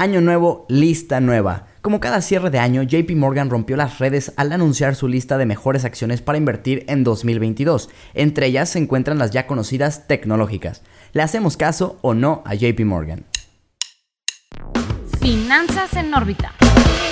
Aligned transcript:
Año 0.00 0.20
nuevo, 0.20 0.64
lista 0.68 1.18
nueva. 1.18 1.66
Como 1.82 1.98
cada 1.98 2.20
cierre 2.20 2.50
de 2.50 2.60
año, 2.60 2.84
JP 2.84 3.16
Morgan 3.16 3.50
rompió 3.50 3.76
las 3.76 3.98
redes 3.98 4.32
al 4.36 4.52
anunciar 4.52 4.94
su 4.94 5.08
lista 5.08 5.38
de 5.38 5.44
mejores 5.44 5.84
acciones 5.84 6.22
para 6.22 6.38
invertir 6.38 6.84
en 6.86 7.02
2022. 7.02 7.90
Entre 8.14 8.46
ellas 8.46 8.68
se 8.68 8.78
encuentran 8.78 9.18
las 9.18 9.32
ya 9.32 9.48
conocidas 9.48 10.06
tecnológicas. 10.06 10.82
¿Le 11.14 11.22
hacemos 11.22 11.56
caso 11.56 11.98
o 12.02 12.14
no 12.14 12.44
a 12.46 12.54
JP 12.54 12.78
Morgan? 12.84 13.24
Finanzas 15.20 15.92
en 15.94 16.14
órbita. 16.14 16.52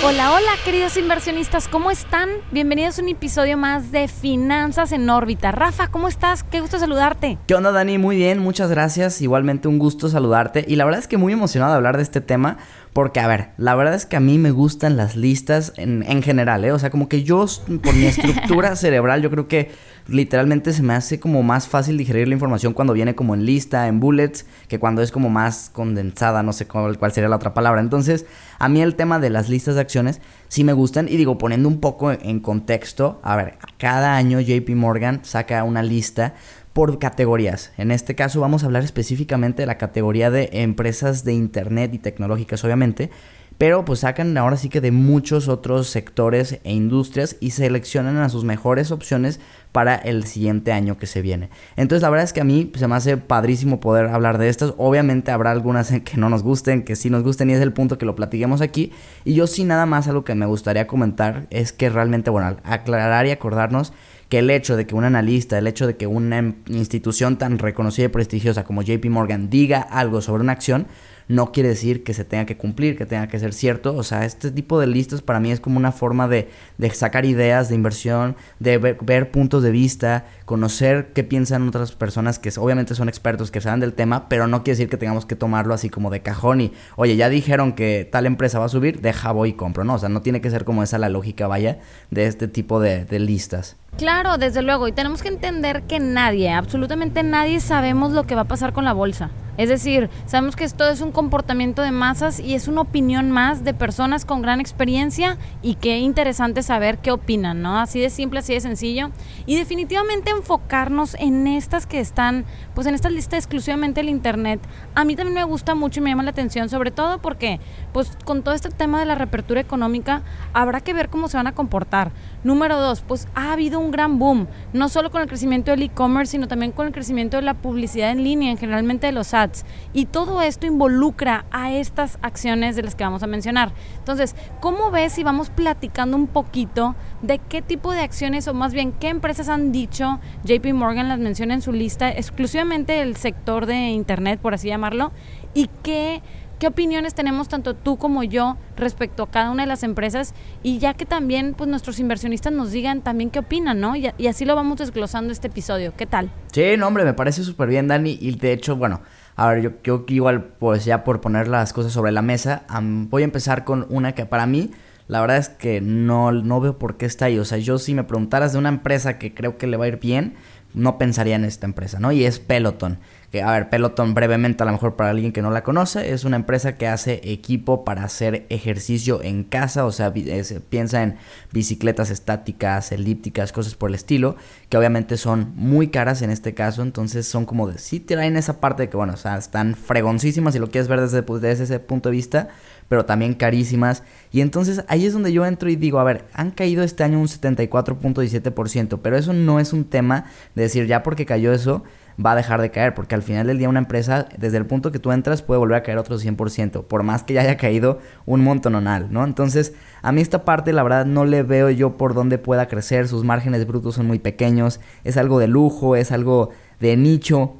Hola, 0.03 0.31
hola 0.33 0.51
queridos 0.63 0.95
inversionistas, 0.95 1.67
¿cómo 1.67 1.91
están? 1.91 2.29
Bienvenidos 2.51 2.99
a 2.99 3.01
un 3.01 3.09
episodio 3.09 3.57
más 3.57 3.91
de 3.91 4.07
Finanzas 4.07 4.91
en 4.91 5.09
órbita. 5.09 5.51
Rafa, 5.51 5.87
¿cómo 5.87 6.07
estás? 6.07 6.43
Qué 6.43 6.61
gusto 6.61 6.77
saludarte. 6.77 7.37
¿Qué 7.47 7.55
onda 7.55 7.71
Dani? 7.71 7.97
Muy 7.97 8.15
bien, 8.15 8.39
muchas 8.39 8.69
gracias. 8.69 9.21
Igualmente 9.21 9.67
un 9.67 9.79
gusto 9.79 10.07
saludarte. 10.07 10.63
Y 10.67 10.75
la 10.75 10.85
verdad 10.85 10.99
es 10.99 11.07
que 11.07 11.17
muy 11.17 11.33
emocionado 11.33 11.71
de 11.71 11.77
hablar 11.77 11.97
de 11.97 12.03
este 12.03 12.21
tema 12.21 12.57
porque, 12.97 13.19
a 13.19 13.27
ver, 13.27 13.49
la 13.57 13.75
verdad 13.75 13.93
es 13.93 14.07
que 14.07 14.15
a 14.15 14.19
mí 14.19 14.39
me 14.39 14.49
gustan 14.49 14.97
las 14.97 15.15
listas 15.15 15.71
en, 15.77 16.01
en 16.01 16.23
general, 16.23 16.65
¿eh? 16.65 16.71
O 16.71 16.79
sea, 16.79 16.89
como 16.89 17.07
que 17.07 17.21
yo, 17.21 17.45
por 17.83 17.93
mi 17.93 18.07
estructura 18.07 18.75
cerebral, 18.75 19.21
yo 19.21 19.29
creo 19.29 19.47
que 19.47 19.69
literalmente 20.07 20.73
se 20.73 20.81
me 20.81 20.95
hace 20.95 21.19
como 21.19 21.43
más 21.43 21.67
fácil 21.67 21.95
digerir 21.95 22.27
la 22.27 22.33
información 22.33 22.73
cuando 22.73 22.93
viene 22.93 23.13
como 23.13 23.35
en 23.35 23.45
lista, 23.45 23.87
en 23.87 23.99
bullets, 23.99 24.47
que 24.67 24.79
cuando 24.79 25.03
es 25.03 25.11
como 25.11 25.29
más 25.29 25.69
condensada, 25.71 26.41
no 26.41 26.53
sé 26.53 26.65
cuál, 26.65 26.97
cuál 26.97 27.11
sería 27.11 27.29
la 27.29 27.35
otra 27.35 27.53
palabra. 27.53 27.81
Entonces, 27.81 28.25
a 28.57 28.67
mí 28.67 28.81
el 28.81 28.95
tema 28.95 29.19
de 29.19 29.29
las 29.29 29.47
listas 29.47 29.75
de 29.75 29.81
acciones 29.81 30.19
sí 30.47 30.63
me 30.63 30.73
gustan. 30.73 31.07
Y 31.07 31.17
digo, 31.17 31.37
poniendo 31.37 31.69
un 31.69 31.79
poco 31.79 32.11
en 32.11 32.39
contexto, 32.39 33.19
a 33.21 33.35
ver, 33.35 33.59
cada 33.77 34.15
año 34.15 34.39
JP 34.39 34.71
Morgan 34.71 35.19
saca 35.21 35.63
una 35.63 35.83
lista 35.83 36.33
por 36.77 36.99
categorías. 36.99 37.71
En 37.79 37.89
este 37.89 38.13
caso 38.13 38.39
vamos 38.39 38.61
a 38.61 38.67
hablar 38.67 38.83
específicamente 38.83 39.63
de 39.63 39.65
la 39.65 39.79
categoría 39.79 40.29
de 40.29 40.49
empresas 40.51 41.23
de 41.23 41.33
Internet 41.33 41.91
y 41.95 41.97
tecnológicas, 41.97 42.63
obviamente. 42.63 43.09
Pero 43.57 43.83
pues 43.83 44.01
sacan 44.01 44.37
ahora 44.37 44.57
sí 44.57 44.69
que 44.69 44.79
de 44.79 44.91
muchos 44.91 45.47
otros 45.47 45.87
sectores 45.87 46.59
e 46.63 46.73
industrias 46.73 47.37
y 47.39 47.49
seleccionan 47.49 48.17
a 48.17 48.29
sus 48.29 48.43
mejores 48.43 48.91
opciones 48.91 49.39
para 49.71 49.95
el 49.95 50.25
siguiente 50.25 50.71
año 50.71 50.99
que 50.99 51.07
se 51.07 51.23
viene. 51.23 51.49
Entonces 51.77 52.03
la 52.03 52.11
verdad 52.11 52.25
es 52.25 52.33
que 52.33 52.41
a 52.41 52.43
mí 52.43 52.71
se 52.75 52.87
me 52.87 52.93
hace 52.93 53.17
padrísimo 53.17 53.79
poder 53.79 54.05
hablar 54.05 54.37
de 54.37 54.47
estas. 54.47 54.75
Obviamente 54.77 55.31
habrá 55.31 55.49
algunas 55.49 55.89
que 55.89 56.17
no 56.17 56.29
nos 56.29 56.43
gusten, 56.43 56.83
que 56.83 56.95
sí 56.95 57.09
nos 57.09 57.23
gusten 57.23 57.49
y 57.49 57.53
es 57.53 57.61
el 57.61 57.73
punto 57.73 57.97
que 57.97 58.05
lo 58.05 58.15
platiquemos 58.15 58.61
aquí. 58.61 58.91
Y 59.25 59.33
yo 59.33 59.47
sí 59.47 59.63
nada 59.63 59.87
más 59.87 60.07
algo 60.07 60.23
que 60.23 60.35
me 60.35 60.45
gustaría 60.45 60.85
comentar 60.85 61.47
es 61.49 61.73
que 61.73 61.89
realmente, 61.89 62.29
bueno, 62.29 62.55
aclarar 62.63 63.25
y 63.25 63.31
acordarnos 63.31 63.93
que 64.29 64.39
el 64.39 64.49
hecho 64.49 64.75
de 64.75 64.85
que 64.85 64.95
un 64.95 65.03
analista, 65.03 65.57
el 65.57 65.67
hecho 65.67 65.87
de 65.87 65.95
que 65.95 66.07
una 66.07 66.55
institución 66.67 67.37
tan 67.37 67.59
reconocida 67.59 68.05
y 68.05 68.09
prestigiosa 68.09 68.63
como 68.63 68.81
JP 68.81 69.05
Morgan 69.05 69.49
diga 69.49 69.81
algo 69.81 70.21
sobre 70.21 70.43
una 70.43 70.51
acción, 70.51 70.87
no 71.27 71.51
quiere 71.51 71.69
decir 71.69 72.03
que 72.03 72.13
se 72.13 72.23
tenga 72.23 72.45
que 72.45 72.57
cumplir, 72.57 72.97
que 72.97 73.05
tenga 73.05 73.27
que 73.27 73.39
ser 73.39 73.53
cierto. 73.53 73.95
O 73.95 74.03
sea, 74.03 74.25
este 74.25 74.51
tipo 74.51 74.79
de 74.79 74.87
listas 74.87 75.21
para 75.21 75.39
mí 75.39 75.51
es 75.51 75.59
como 75.59 75.77
una 75.77 75.91
forma 75.91 76.27
de, 76.27 76.49
sacar 76.93 77.25
ideas 77.25 77.69
de 77.69 77.75
inversión, 77.75 78.35
de 78.59 78.77
ver, 78.77 79.31
puntos 79.31 79.61
de 79.63 79.71
vista, 79.71 80.25
conocer 80.45 81.11
qué 81.13 81.23
piensan 81.23 81.67
otras 81.67 81.91
personas 81.91 82.39
que 82.39 82.51
obviamente 82.57 82.95
son 82.95 83.09
expertos, 83.09 83.51
que 83.51 83.61
saben 83.61 83.79
del 83.79 83.93
tema, 83.93 84.29
pero 84.29 84.47
no 84.47 84.63
quiere 84.63 84.77
decir 84.77 84.89
que 84.89 84.97
tengamos 84.97 85.25
que 85.25 85.35
tomarlo 85.35 85.73
así 85.73 85.89
como 85.89 86.09
de 86.09 86.21
cajón 86.21 86.61
y, 86.61 86.71
oye, 86.95 87.17
ya 87.17 87.29
dijeron 87.29 87.73
que 87.73 88.07
tal 88.09 88.25
empresa 88.25 88.59
va 88.59 88.65
a 88.65 88.69
subir, 88.69 89.01
deja, 89.01 89.31
voy 89.31 89.49
y 89.49 89.53
compro. 89.53 89.83
No, 89.83 89.95
o 89.95 89.99
sea, 89.99 90.09
no 90.09 90.21
tiene 90.21 90.41
que 90.41 90.49
ser 90.49 90.63
como 90.63 90.83
esa 90.83 90.97
la 90.97 91.09
lógica, 91.09 91.47
vaya, 91.47 91.79
de 92.09 92.25
este 92.27 92.47
tipo 92.47 92.79
de, 92.79 93.05
de 93.05 93.19
listas. 93.19 93.75
Claro, 93.97 94.37
desde 94.37 94.61
luego. 94.61 94.87
Y 94.87 94.91
tenemos 94.91 95.23
que 95.23 95.27
entender 95.27 95.81
que 95.83 95.99
nadie, 95.99 96.51
absolutamente 96.51 97.23
nadie 97.23 97.59
sabemos 97.59 98.11
lo 98.11 98.25
que 98.25 98.35
va 98.35 98.41
a 98.41 98.47
pasar 98.47 98.71
con 98.71 98.85
la 98.85 98.93
bolsa. 98.93 99.31
Es 99.57 99.69
decir, 99.69 100.11
sabemos 100.27 100.55
que 100.55 100.63
esto 100.63 100.87
es 100.87 101.01
un 101.01 101.11
comportamiento 101.11 101.81
de 101.81 101.89
masas 101.91 102.39
y 102.39 102.53
es 102.53 102.67
una 102.67 102.81
opinión 102.81 103.31
más 103.31 103.63
de 103.63 103.73
personas 103.73 104.23
con 104.23 104.43
gran 104.43 104.59
experiencia 104.61 105.37
y 105.63 105.75
qué 105.75 105.97
interesante 105.97 106.61
saber 106.61 106.99
qué 106.99 107.09
opinan, 107.09 107.63
¿no? 107.63 107.79
Así 107.79 107.99
de 107.99 108.11
simple, 108.11 108.39
así 108.39 108.53
de 108.53 108.61
sencillo. 108.61 109.09
Y 109.47 109.55
definitivamente 109.55 110.29
enfocarnos 110.29 111.15
en 111.15 111.47
estas 111.47 111.87
que 111.87 111.99
están, 111.99 112.45
pues 112.75 112.85
en 112.85 112.93
esta 112.93 113.09
lista 113.09 113.35
exclusivamente 113.35 114.01
del 114.01 114.09
Internet. 114.09 114.59
A 114.93 115.03
mí 115.05 115.15
también 115.15 115.33
me 115.33 115.43
gusta 115.43 115.73
mucho 115.73 116.01
y 116.01 116.03
me 116.03 116.11
llama 116.11 116.21
la 116.21 116.31
atención, 116.31 116.69
sobre 116.69 116.91
todo 116.91 117.17
porque, 117.17 117.59
pues 117.93 118.15
con 118.25 118.43
todo 118.43 118.53
este 118.53 118.69
tema 118.69 118.99
de 118.99 119.07
la 119.07 119.15
reapertura 119.15 119.59
económica, 119.59 120.21
habrá 120.53 120.81
que 120.81 120.93
ver 120.93 121.09
cómo 121.09 121.29
se 121.29 121.37
van 121.37 121.47
a 121.47 121.55
comportar. 121.55 122.11
Número 122.43 122.79
dos, 122.79 123.01
pues 123.01 123.27
ha 123.35 123.51
habido 123.51 123.79
un 123.79 123.91
gran 123.91 124.19
boom, 124.19 124.47
no 124.71 124.89
solo 124.89 125.09
con 125.09 125.21
el 125.21 125.27
crecimiento 125.27 125.71
del 125.71 125.83
e-commerce, 125.83 126.31
sino 126.31 126.47
también 126.47 126.71
con 126.71 126.87
el 126.87 126.93
crecimiento 126.93 127.37
de 127.37 127.43
la 127.43 127.55
publicidad 127.55 128.11
en 128.11 128.23
línea, 128.23 128.51
en 128.51 128.57
generalmente 128.57 129.07
de 129.07 129.13
los 129.13 129.33
ads 129.33 129.65
y 129.93 130.05
todo 130.05 130.41
esto 130.41 130.67
involucra 130.67 131.45
a 131.51 131.71
estas 131.71 132.19
acciones 132.21 132.75
de 132.75 132.83
las 132.83 132.95
que 132.95 133.03
vamos 133.03 133.23
a 133.23 133.27
mencionar. 133.27 133.71
Entonces, 133.97 134.35
¿cómo 134.59 134.91
ves 134.91 135.13
si 135.13 135.23
vamos 135.23 135.49
platicando 135.49 136.15
un 136.15 136.27
poquito 136.27 136.95
de 137.21 137.39
qué 137.39 137.61
tipo 137.61 137.91
de 137.91 138.01
acciones 138.01 138.47
o 138.47 138.53
más 138.53 138.73
bien 138.73 138.91
qué 138.91 139.09
empresas 139.09 139.49
han 139.49 139.71
dicho, 139.71 140.19
JP 140.43 140.73
Morgan 140.73 141.09
las 141.09 141.19
menciona 141.19 141.53
en 141.53 141.61
su 141.61 141.71
lista, 141.71 142.09
exclusivamente 142.09 143.01
el 143.01 143.15
sector 143.15 143.65
de 143.65 143.89
Internet, 143.89 144.39
por 144.39 144.53
así 144.53 144.67
llamarlo, 144.67 145.11
y 145.53 145.69
qué 145.81 146.21
¿Qué 146.59 146.65
opiniones 146.65 147.13
tenemos 147.13 147.49
tanto 147.49 147.75
tú 147.75 147.97
como 147.97 148.23
yo 148.23 148.57
respecto 148.75 149.21
a 149.21 149.29
cada 149.29 149.51
una 149.51 149.61
de 149.61 149.67
las 149.67 149.83
empresas? 149.83 150.33
Y 150.63 150.79
ya 150.79 150.95
que 150.95 151.05
también 151.05 151.53
pues 151.53 151.69
nuestros 151.69 151.99
inversionistas 151.99 152.51
nos 152.51 152.71
digan 152.71 153.01
también 153.01 153.29
qué 153.29 153.39
opinan, 153.39 153.79
¿no? 153.79 153.95
Y, 153.95 154.09
y 154.17 154.25
así 154.25 154.43
lo 154.43 154.55
vamos 154.55 154.79
desglosando 154.79 155.31
este 155.31 155.49
episodio. 155.49 155.93
¿Qué 155.95 156.07
tal? 156.07 156.31
Sí, 156.51 156.75
no, 156.75 156.87
hombre, 156.87 157.05
me 157.05 157.13
parece 157.13 157.43
súper 157.43 157.69
bien, 157.69 157.87
Dani. 157.87 158.17
Y 158.19 158.31
de 158.37 158.53
hecho, 158.53 158.75
bueno, 158.75 159.01
a 159.35 159.49
ver, 159.49 159.61
yo, 159.61 159.71
yo 159.83 160.03
igual, 160.07 160.45
pues 160.57 160.83
ya 160.83 161.03
por 161.03 161.21
poner 161.21 161.47
las 161.47 161.73
cosas 161.73 161.91
sobre 161.91 162.11
la 162.11 162.23
mesa, 162.23 162.63
voy 162.81 163.21
a 163.21 163.25
empezar 163.25 163.63
con 163.63 163.85
una 163.89 164.13
que 164.13 164.25
para 164.25 164.47
mí, 164.47 164.71
la 165.07 165.21
verdad 165.21 165.37
es 165.37 165.49
que 165.49 165.79
no, 165.79 166.31
no 166.31 166.59
veo 166.59 166.79
por 166.79 166.97
qué 166.97 167.05
está 167.05 167.25
ahí. 167.25 167.37
O 167.37 167.45
sea, 167.45 167.59
yo 167.59 167.77
si 167.77 167.93
me 167.93 168.03
preguntaras 168.03 168.53
de 168.53 168.57
una 168.57 168.69
empresa 168.69 169.19
que 169.19 169.35
creo 169.35 169.59
que 169.59 169.67
le 169.67 169.77
va 169.77 169.85
a 169.85 169.89
ir 169.89 169.99
bien, 169.99 170.33
no 170.73 170.97
pensaría 170.97 171.35
en 171.35 171.45
esta 171.45 171.67
empresa, 171.67 171.99
¿no? 171.99 172.11
Y 172.11 172.25
es 172.25 172.39
Peloton 172.39 172.97
que, 173.31 173.41
a 173.41 173.51
ver, 173.51 173.69
Peloton 173.69 174.13
brevemente, 174.13 174.63
a 174.63 174.65
lo 174.65 174.71
mejor 174.71 174.95
para 174.95 175.09
alguien 175.09 175.33
que 175.33 175.41
no 175.41 175.51
la 175.51 175.63
conoce, 175.63 176.13
es 176.13 176.23
una 176.23 176.37
empresa 176.37 176.75
que 176.75 176.87
hace 176.87 177.19
equipo 177.23 177.83
para 177.83 178.03
hacer 178.03 178.45
ejercicio 178.49 179.21
en 179.21 179.43
casa, 179.43 179.85
o 179.85 179.91
sea, 179.91 180.13
piensa 180.13 181.03
en 181.03 181.17
bicicletas 181.51 182.09
estáticas, 182.09 182.91
elípticas, 182.91 183.51
cosas 183.51 183.75
por 183.75 183.89
el 183.89 183.95
estilo, 183.95 184.37
que 184.69 184.77
obviamente 184.77 185.17
son 185.17 185.53
muy 185.55 185.89
caras 185.89 186.21
en 186.21 186.29
este 186.29 186.53
caso, 186.53 186.81
entonces 186.83 187.27
son 187.27 187.45
como 187.45 187.67
de, 187.67 187.77
sí 187.79 187.99
traen 187.99 188.37
esa 188.37 188.61
parte 188.61 188.83
de 188.83 188.89
que, 188.89 188.97
bueno, 188.97 189.13
o 189.13 189.17
sea, 189.17 189.37
están 189.37 189.75
fregoncísimas 189.75 190.53
si 190.53 190.59
lo 190.59 190.69
quieres 190.69 190.87
ver 190.87 191.01
desde, 191.01 191.23
pues, 191.23 191.41
desde 191.41 191.65
ese 191.65 191.79
punto 191.79 192.09
de 192.09 192.15
vista, 192.15 192.49
pero 192.87 193.05
también 193.05 193.33
carísimas. 193.33 194.03
Y 194.31 194.41
entonces 194.41 194.83
ahí 194.87 195.05
es 195.05 195.13
donde 195.13 195.33
yo 195.33 195.45
entro 195.45 195.69
y 195.69 195.75
digo, 195.75 195.99
a 195.99 196.03
ver, 196.03 196.25
han 196.33 196.51
caído 196.51 196.83
este 196.83 197.03
año 197.03 197.19
un 197.19 197.27
74.17%, 197.27 198.99
pero 199.01 199.17
eso 199.17 199.33
no 199.33 199.59
es 199.59 199.73
un 199.73 199.85
tema 199.85 200.25
de 200.55 200.63
decir, 200.63 200.87
ya 200.87 201.03
porque 201.03 201.25
cayó 201.25 201.53
eso, 201.53 201.83
va 202.23 202.31
a 202.31 202.35
dejar 202.35 202.61
de 202.61 202.71
caer, 202.71 202.93
porque 202.93 203.15
al 203.15 203.21
final 203.21 203.47
del 203.47 203.57
día 203.57 203.69
una 203.69 203.79
empresa, 203.79 204.27
desde 204.37 204.57
el 204.57 204.65
punto 204.65 204.91
que 204.91 204.99
tú 204.99 205.11
entras, 205.11 205.41
puede 205.41 205.59
volver 205.59 205.77
a 205.77 205.83
caer 205.83 205.97
otro 205.97 206.17
100%, 206.17 206.85
por 206.85 207.03
más 207.03 207.23
que 207.23 207.33
ya 207.33 207.41
haya 207.41 207.57
caído 207.57 207.99
un 208.25 208.43
montononal, 208.43 209.11
¿no? 209.11 209.23
Entonces, 209.23 209.73
a 210.01 210.11
mí 210.11 210.21
esta 210.21 210.43
parte, 210.43 210.73
la 210.73 210.83
verdad, 210.83 211.05
no 211.05 211.25
le 211.25 211.43
veo 211.43 211.69
yo 211.69 211.97
por 211.97 212.13
dónde 212.13 212.37
pueda 212.37 212.67
crecer, 212.67 213.07
sus 213.07 213.23
márgenes 213.23 213.67
brutos 213.67 213.95
son 213.95 214.07
muy 214.07 214.19
pequeños, 214.19 214.79
es 215.03 215.17
algo 215.17 215.39
de 215.39 215.47
lujo, 215.47 215.95
es 215.95 216.11
algo 216.11 216.49
de 216.79 216.97
nicho, 216.97 217.55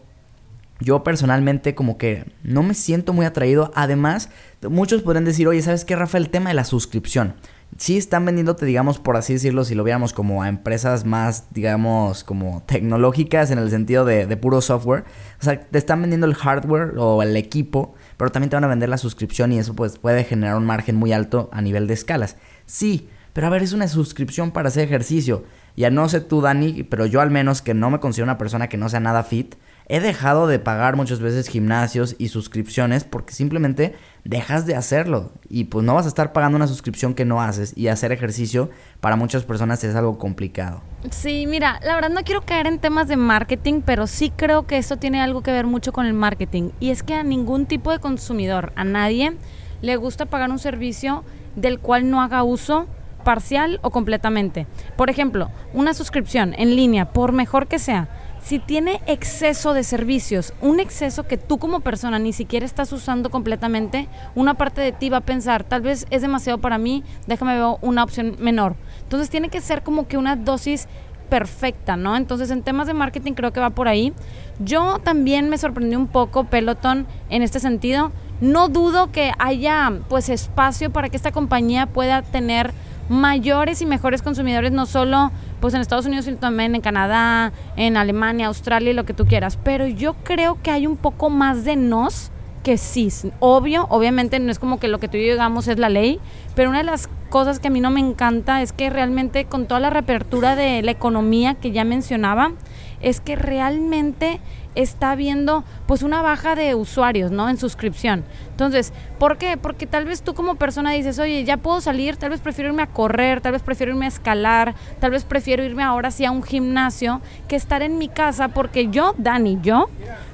yo 0.80 1.04
personalmente 1.04 1.74
como 1.74 1.98
que 1.98 2.26
no 2.44 2.62
me 2.62 2.76
siento 2.76 3.14
muy 3.14 3.26
atraído. 3.26 3.72
Además, 3.74 4.30
muchos 4.62 5.02
podrían 5.02 5.26
decir, 5.26 5.48
oye, 5.48 5.62
¿sabes 5.62 5.86
qué, 5.86 5.96
Rafa? 5.96 6.20
El 6.20 6.30
tema 6.30 6.50
de 6.50 6.56
la 6.56 6.66
suscripción 6.66 7.34
sí 7.78 7.98
están 7.98 8.26
vendiéndote, 8.26 8.66
digamos, 8.66 9.00
por 9.00 9.18
así 9.18 9.34
decirlo, 9.34 9.64
si 9.64 9.76
lo 9.76 9.84
viéramos 9.84 10.14
como 10.14 10.44
a 10.44 10.50
empresas 10.50 11.06
más, 11.06 11.46
digamos, 11.52 12.24
como 12.24 12.64
tecnológicas 12.66 13.52
en 13.52 13.60
el 13.60 13.70
sentido 13.70 14.06
de, 14.06 14.38
puro 14.38 14.62
software. 14.62 15.04
O 15.40 15.44
sea, 15.44 15.62
te 15.62 15.78
están 15.78 16.02
vendiendo 16.02 16.28
el 16.28 16.36
hardware 16.36 16.94
o 16.98 17.22
el 17.22 17.36
equipo, 17.36 17.94
pero 18.18 18.32
también 18.32 18.50
te 18.50 18.56
van 18.56 18.64
a 18.64 18.68
vender 18.68 18.90
la 18.90 18.98
suscripción 18.98 19.52
y 19.52 19.60
eso 19.60 19.76
pues 19.76 20.00
puede 20.00 20.24
generar 20.24 20.58
un 20.58 20.66
margen 20.66 20.96
muy 20.96 21.14
alto 21.14 21.50
a 21.52 21.62
nivel 21.62 21.88
de 21.88 21.94
escalas. 21.94 22.38
Sí, 22.66 23.10
pero 23.34 23.48
a 23.48 23.50
ver, 23.52 23.62
es 23.62 23.74
una 23.74 23.88
suscripción 23.88 24.52
para 24.52 24.70
hacer 24.70 24.84
ejercicio. 24.84 25.44
Ya 25.76 25.92
no 25.92 26.10
sé 26.10 26.22
tú, 26.22 26.42
Dani, 26.42 26.84
pero 26.84 27.06
yo 27.06 27.22
al 27.22 27.30
menos 27.30 27.62
que 27.62 27.76
no 27.76 27.92
me 27.92 28.00
considero 28.00 28.26
una 28.26 28.40
persona 28.40 28.68
que 28.68 28.78
no 28.78 28.90
sea 28.90 29.00
nada 29.00 29.24
fit, 29.24 29.56
he 29.90 30.02
dejado 30.02 30.48
de 30.48 30.60
pagar 30.60 30.98
muchas 30.98 31.20
veces 31.20 31.48
gimnasios 31.48 32.16
y 32.20 32.28
suscripciones 32.28 33.06
porque 33.06 33.34
simplemente 33.34 33.96
dejas 34.26 34.66
de 34.66 34.76
hacerlo 34.76 35.32
y 35.50 35.66
pues 35.66 35.86
no 35.86 35.94
vas 35.94 36.06
a 36.06 36.10
estar 36.10 36.34
pagando 36.34 36.58
una 36.58 36.68
suscripción 36.68 37.14
que 37.14 37.24
no 37.24 37.42
haces 37.42 37.72
y 37.78 37.88
hacer 37.88 38.12
ejercicio 38.12 38.70
para 39.00 39.16
muchas 39.16 39.46
personas 39.46 39.82
es 39.86 39.96
algo 39.96 40.18
complicado. 40.18 40.82
Sí, 41.12 41.46
mira, 41.48 41.80
la 41.84 41.96
verdad 41.96 42.10
no 42.10 42.24
quiero 42.24 42.42
caer 42.42 42.68
en 42.68 42.80
temas 42.80 43.08
de 43.08 43.16
marketing, 43.16 43.82
pero 43.86 44.08
sí 44.08 44.30
creo 44.36 44.68
que 44.68 44.78
esto 44.78 44.98
tiene 44.98 45.22
algo 45.22 45.42
que 45.42 45.54
ver 45.54 45.66
mucho 45.66 45.94
con 45.94 46.06
el 46.06 46.14
marketing 46.14 46.72
y 46.82 46.90
es 46.90 47.02
que 47.02 47.14
a 47.14 47.24
ningún 47.24 47.66
tipo 47.66 47.92
de 47.92 48.00
consumidor, 48.00 48.74
a 48.76 48.84
nadie 48.84 49.38
le 49.82 49.96
gusta 49.96 50.26
pagar 50.26 50.52
un 50.52 50.60
servicio 50.60 51.24
del 51.56 51.80
cual 51.80 52.10
no 52.10 52.22
haga 52.22 52.44
uso 52.44 52.88
parcial 53.24 53.80
o 53.82 53.90
completamente. 53.90 54.68
Por 54.96 55.10
ejemplo, 55.10 55.50
una 55.74 55.94
suscripción 55.94 56.54
en 56.58 56.76
línea, 56.76 57.12
por 57.12 57.32
mejor 57.32 57.68
que 57.68 57.80
sea, 57.80 58.10
si 58.48 58.60
tiene 58.60 59.02
exceso 59.08 59.74
de 59.74 59.84
servicios, 59.84 60.54
un 60.62 60.80
exceso 60.80 61.28
que 61.28 61.36
tú 61.36 61.58
como 61.58 61.82
persona 61.82 62.18
ni 62.18 62.32
siquiera 62.32 62.66
estás 62.66 62.94
usando 62.94 63.30
completamente, 63.30 64.08
una 64.36 64.54
parte 64.54 64.80
de 64.80 64.94
ti 64.94 65.10
va 65.10 65.18
a 65.18 65.22
pensar, 65.22 65.66
tal 65.66 65.82
vez 65.82 66.08
es 66.12 66.22
demasiado 66.22 66.58
para 66.58 66.78
mí, 66.78 67.04
déjame 67.28 67.56
ver 67.60 67.76
una 67.82 68.06
opción 68.06 68.38
menor. 68.40 68.78
Entonces 69.04 69.30
tiene 69.30 69.50
que 69.50 69.60
ser 69.60 69.84
como 69.84 70.08
que 70.08 70.16
una 70.16 70.38
dosis 70.38 70.88
perfecta, 71.30 71.98
¿no? 71.98 72.16
Entonces 72.16 72.50
en 72.50 72.64
temas 72.64 72.88
de 72.88 72.94
marketing 72.94 73.34
creo 73.34 73.52
que 73.52 73.60
va 73.60 73.72
por 73.72 73.90
ahí. 73.90 74.14
Yo 74.60 75.00
también 75.00 75.50
me 75.50 75.58
sorprendí 75.58 75.98
un 75.98 76.08
poco 76.08 76.46
Peloton 76.46 77.06
en 77.30 77.42
este 77.42 77.60
sentido. 77.60 78.14
No 78.40 78.70
dudo 78.70 79.12
que 79.12 79.34
haya 79.40 79.92
pues 80.08 80.30
espacio 80.30 80.90
para 80.90 81.10
que 81.10 81.18
esta 81.18 81.34
compañía 81.34 81.88
pueda 81.88 82.22
tener 82.22 82.72
mayores 83.10 83.82
y 83.82 83.86
mejores 83.86 84.22
consumidores, 84.22 84.72
no 84.72 84.86
solo 84.86 85.32
pues 85.60 85.74
en 85.74 85.82
Estados 85.82 86.06
Unidos, 86.06 86.26
sino 86.26 86.38
también 86.38 86.76
en 86.76 86.82
Canadá, 86.82 87.52
en 87.76 87.98
Alemania, 87.98 88.48
Australia 88.48 88.92
y 88.92 88.94
lo 88.94 89.06
que 89.06 89.14
tú 89.14 89.26
quieras. 89.26 89.58
Pero 89.64 89.88
yo 89.88 90.16
creo 90.24 90.58
que 90.62 90.72
hay 90.72 90.88
un 90.88 90.98
poco 90.98 91.30
más 91.30 91.64
de 91.64 91.76
nos 91.76 92.32
que 92.64 92.78
sí. 92.78 93.10
Obvio, 93.40 93.88
obviamente 93.90 94.40
no 94.40 94.52
es 94.52 94.60
como 94.60 94.80
que 94.80 94.90
lo 94.90 95.00
que 95.00 95.08
tú 95.08 95.18
y 95.18 95.26
yo 95.26 95.32
digamos 95.32 95.68
es 95.68 95.80
la 95.80 95.88
ley, 95.88 96.20
pero 96.54 96.70
una 96.70 96.80
de 96.80 96.84
las 96.84 97.10
cosas 97.30 97.60
que 97.60 97.70
a 97.70 97.72
mí 97.72 97.80
no 97.80 97.92
me 97.92 98.02
encanta 98.02 98.62
es 98.62 98.74
que 98.74 98.90
realmente 98.90 99.46
con 99.46 99.68
toda 99.68 99.80
la 99.80 99.90
reapertura 99.90 100.56
de 100.56 100.82
la 100.82 100.92
economía 100.92 101.56
que 101.56 101.72
ya 101.72 101.86
mencionaba, 101.86 102.52
es 103.00 103.22
que 103.22 103.36
realmente 103.36 104.40
está 104.78 105.16
viendo 105.16 105.64
pues 105.88 106.04
una 106.04 106.22
baja 106.22 106.56
de 106.56 106.76
usuarios, 106.76 107.32
¿no? 107.32 107.50
En 107.50 107.58
suscripción. 107.58 108.24
Entonces, 108.52 108.94
¿por 109.20 109.38
qué? 109.38 109.58
Porque 109.58 109.88
tal 109.88 110.06
vez 110.06 110.22
tú 110.22 110.34
como 110.34 110.56
persona 110.56 110.92
dices, 110.92 111.20
oye, 111.20 111.44
ya 111.44 111.58
puedo 111.58 111.82
salir, 111.82 112.18
tal 112.18 112.30
vez 112.30 112.42
prefiero 112.42 112.70
irme 112.70 112.84
a 112.84 112.88
correr, 112.88 113.42
tal 113.42 113.54
vez 113.54 113.62
prefiero 113.62 113.92
irme 113.92 114.06
a 114.06 114.10
escalar, 114.10 114.76
tal 115.00 115.12
vez 115.12 115.24
prefiero 115.26 115.64
irme 115.64 115.84
ahora 115.84 116.12
sí 116.12 116.26
a 116.26 116.32
un 116.32 116.44
gimnasio 116.44 117.22
que 117.48 117.56
estar 117.56 117.82
en 117.82 117.98
mi 117.98 118.08
casa 118.08 118.50
porque 118.50 118.90
yo, 118.90 119.16
Dani, 119.18 119.58
yo, 119.62 119.90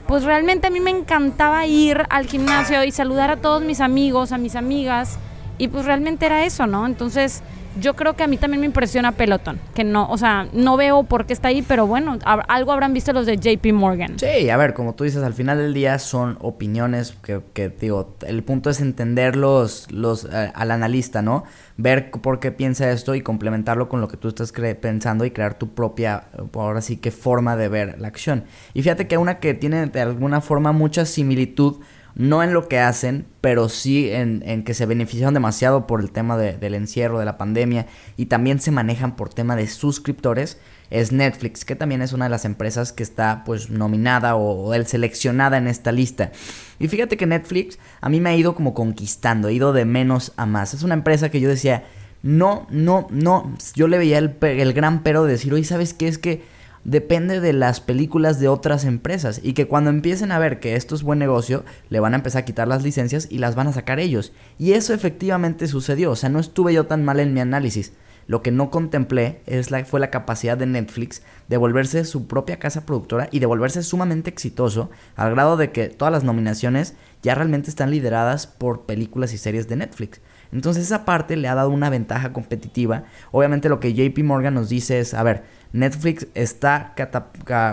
pues 0.07 0.23
realmente 0.23 0.67
a 0.67 0.69
mí 0.69 0.79
me 0.79 0.91
encantaba 0.91 1.65
ir 1.65 2.03
al 2.09 2.25
gimnasio 2.25 2.83
y 2.83 2.91
saludar 2.91 3.31
a 3.31 3.37
todos 3.37 3.63
mis 3.63 3.79
amigos, 3.79 4.31
a 4.31 4.37
mis 4.37 4.55
amigas 4.55 5.17
y 5.63 5.69
pues 5.69 5.85
realmente 5.85 6.25
era 6.25 6.43
eso, 6.43 6.67
¿no? 6.67 6.85
Entonces 6.85 7.41
yo 7.79 7.95
creo 7.95 8.17
que 8.17 8.23
a 8.23 8.27
mí 8.27 8.35
también 8.35 8.59
me 8.59 8.65
impresiona 8.65 9.13
Peloton, 9.13 9.61
que 9.73 9.85
no, 9.85 10.09
o 10.09 10.17
sea, 10.17 10.49
no 10.51 10.75
veo 10.75 11.03
por 11.03 11.25
qué 11.25 11.31
está 11.31 11.47
ahí, 11.47 11.61
pero 11.61 11.87
bueno, 11.87 12.19
algo 12.49 12.73
habrán 12.73 12.93
visto 12.93 13.13
los 13.13 13.25
de 13.25 13.37
JP 13.37 13.71
Morgan. 13.71 14.19
Sí, 14.19 14.49
a 14.49 14.57
ver, 14.57 14.73
como 14.73 14.93
tú 14.93 15.05
dices, 15.05 15.23
al 15.23 15.33
final 15.33 15.57
del 15.59 15.73
día 15.73 15.97
son 15.99 16.37
opiniones 16.41 17.15
que, 17.23 17.69
digo, 17.69 18.17
el 18.27 18.43
punto 18.43 18.69
es 18.69 18.81
entender 18.81 19.37
los, 19.37 19.87
eh, 19.89 20.51
al 20.53 20.71
analista, 20.71 21.21
¿no? 21.21 21.45
Ver 21.77 22.11
por 22.11 22.41
qué 22.41 22.51
piensa 22.51 22.91
esto 22.91 23.15
y 23.15 23.21
complementarlo 23.21 23.87
con 23.87 24.01
lo 24.01 24.09
que 24.09 24.17
tú 24.17 24.27
estás 24.27 24.51
pensando 24.51 25.23
y 25.23 25.31
crear 25.31 25.57
tu 25.57 25.69
propia, 25.69 26.25
ahora 26.53 26.81
sí 26.81 26.97
que 26.97 27.09
forma 27.09 27.55
de 27.55 27.69
ver 27.69 28.01
la 28.01 28.09
acción. 28.09 28.43
Y 28.73 28.83
fíjate 28.83 29.07
que 29.07 29.17
una 29.17 29.39
que 29.39 29.53
tiene 29.53 29.85
de 29.85 30.01
alguna 30.01 30.41
forma 30.41 30.73
mucha 30.73 31.05
similitud 31.05 31.77
no 32.15 32.43
en 32.43 32.53
lo 32.53 32.67
que 32.67 32.79
hacen, 32.79 33.25
pero 33.41 33.69
sí 33.69 34.09
en, 34.11 34.63
que 34.63 34.73
se 34.73 34.85
beneficiaron 34.85 35.33
demasiado 35.33 35.87
por 35.87 36.01
el 36.01 36.11
tema 36.11 36.37
del 36.37 36.75
encierro, 36.75 37.19
de 37.19 37.25
la 37.25 37.37
pandemia, 37.37 37.87
y 38.17 38.27
también 38.27 38.59
se 38.59 38.71
manejan 38.71 39.15
por 39.15 39.33
tema 39.33 39.55
de 39.55 39.67
suscriptores, 39.67 40.59
es 40.89 41.11
Netflix, 41.11 41.65
que 41.65 41.75
también 41.75 42.03
es 42.03 42.13
una 42.13 42.25
de 42.25 42.29
las 42.29 42.45
empresas 42.45 42.93
que 42.93 43.01
está 43.01 43.43
pues 43.45 43.71
nominada 43.71 44.35
o, 44.35 44.69
o 44.69 44.83
seleccionada 44.83 45.57
en 45.57 45.67
esta 45.67 45.91
lista. 45.91 46.31
Y 46.77 46.87
fíjate 46.87 47.17
que 47.17 47.25
Netflix 47.25 47.79
a 47.99 48.09
mí 48.09 48.19
me 48.19 48.29
ha 48.29 48.35
ido 48.35 48.53
como 48.53 48.75
conquistando, 48.75 49.47
he 49.47 49.53
ido 49.53 49.73
de 49.73 49.85
menos 49.85 50.33
a 50.37 50.45
más. 50.45 50.73
Es 50.75 50.83
una 50.83 50.93
empresa 50.93 51.29
que 51.29 51.39
yo 51.39 51.49
decía, 51.49 51.85
no, 52.21 52.67
no, 52.69 53.07
no, 53.09 53.53
yo 53.73 53.87
le 53.87 53.97
veía 53.97 54.19
el, 54.19 54.37
el 54.41 54.73
gran 54.73 55.01
pero 55.01 55.25
de 55.25 55.31
decir, 55.31 55.53
oye, 55.53 55.63
¿sabes 55.63 55.93
qué? 55.93 56.07
Es 56.07 56.17
que 56.17 56.43
depende 56.83 57.39
de 57.39 57.53
las 57.53 57.79
películas 57.79 58.39
de 58.39 58.47
otras 58.47 58.85
empresas 58.85 59.39
y 59.43 59.53
que 59.53 59.67
cuando 59.67 59.89
empiecen 59.89 60.31
a 60.31 60.39
ver 60.39 60.59
que 60.59 60.75
esto 60.75 60.95
es 60.95 61.03
buen 61.03 61.19
negocio, 61.19 61.63
le 61.89 61.99
van 61.99 62.13
a 62.13 62.17
empezar 62.17 62.41
a 62.41 62.45
quitar 62.45 62.67
las 62.67 62.83
licencias 62.83 63.27
y 63.29 63.37
las 63.37 63.55
van 63.55 63.67
a 63.67 63.73
sacar 63.73 63.99
ellos. 63.99 64.33
Y 64.59 64.73
eso 64.73 64.93
efectivamente 64.93 65.67
sucedió, 65.67 66.11
o 66.11 66.15
sea, 66.15 66.29
no 66.29 66.39
estuve 66.39 66.73
yo 66.73 66.85
tan 66.85 67.05
mal 67.05 67.19
en 67.19 67.33
mi 67.33 67.39
análisis. 67.39 67.93
Lo 68.25 68.41
que 68.41 68.51
no 68.51 68.71
contemplé 68.71 69.41
es 69.45 69.69
la, 69.69 69.83
fue 69.83 69.99
la 69.99 70.09
capacidad 70.09 70.57
de 70.57 70.65
Netflix 70.65 71.23
de 71.49 71.57
volverse 71.57 72.05
su 72.05 72.27
propia 72.27 72.57
casa 72.57 72.85
productora 72.85 73.27
y 73.31 73.39
de 73.39 73.45
volverse 73.45 73.83
sumamente 73.83 74.29
exitoso, 74.29 74.89
al 75.15 75.31
grado 75.31 75.57
de 75.57 75.71
que 75.71 75.89
todas 75.89 76.13
las 76.13 76.23
nominaciones 76.23 76.95
ya 77.21 77.35
realmente 77.35 77.69
están 77.69 77.91
lideradas 77.91 78.47
por 78.47 78.85
películas 78.85 79.33
y 79.33 79.37
series 79.37 79.67
de 79.67 79.75
Netflix. 79.75 80.21
Entonces 80.53 80.85
esa 80.85 81.03
parte 81.03 81.35
le 81.35 81.47
ha 81.47 81.55
dado 81.55 81.69
una 81.69 81.89
ventaja 81.89 82.31
competitiva. 82.31 83.05
Obviamente 83.31 83.69
lo 83.69 83.79
que 83.79 83.93
JP 83.93 84.23
Morgan 84.23 84.53
nos 84.53 84.69
dice 84.69 84.99
es, 84.99 85.13
a 85.13 85.23
ver, 85.23 85.43
Netflix 85.73 86.27
está 86.35 86.95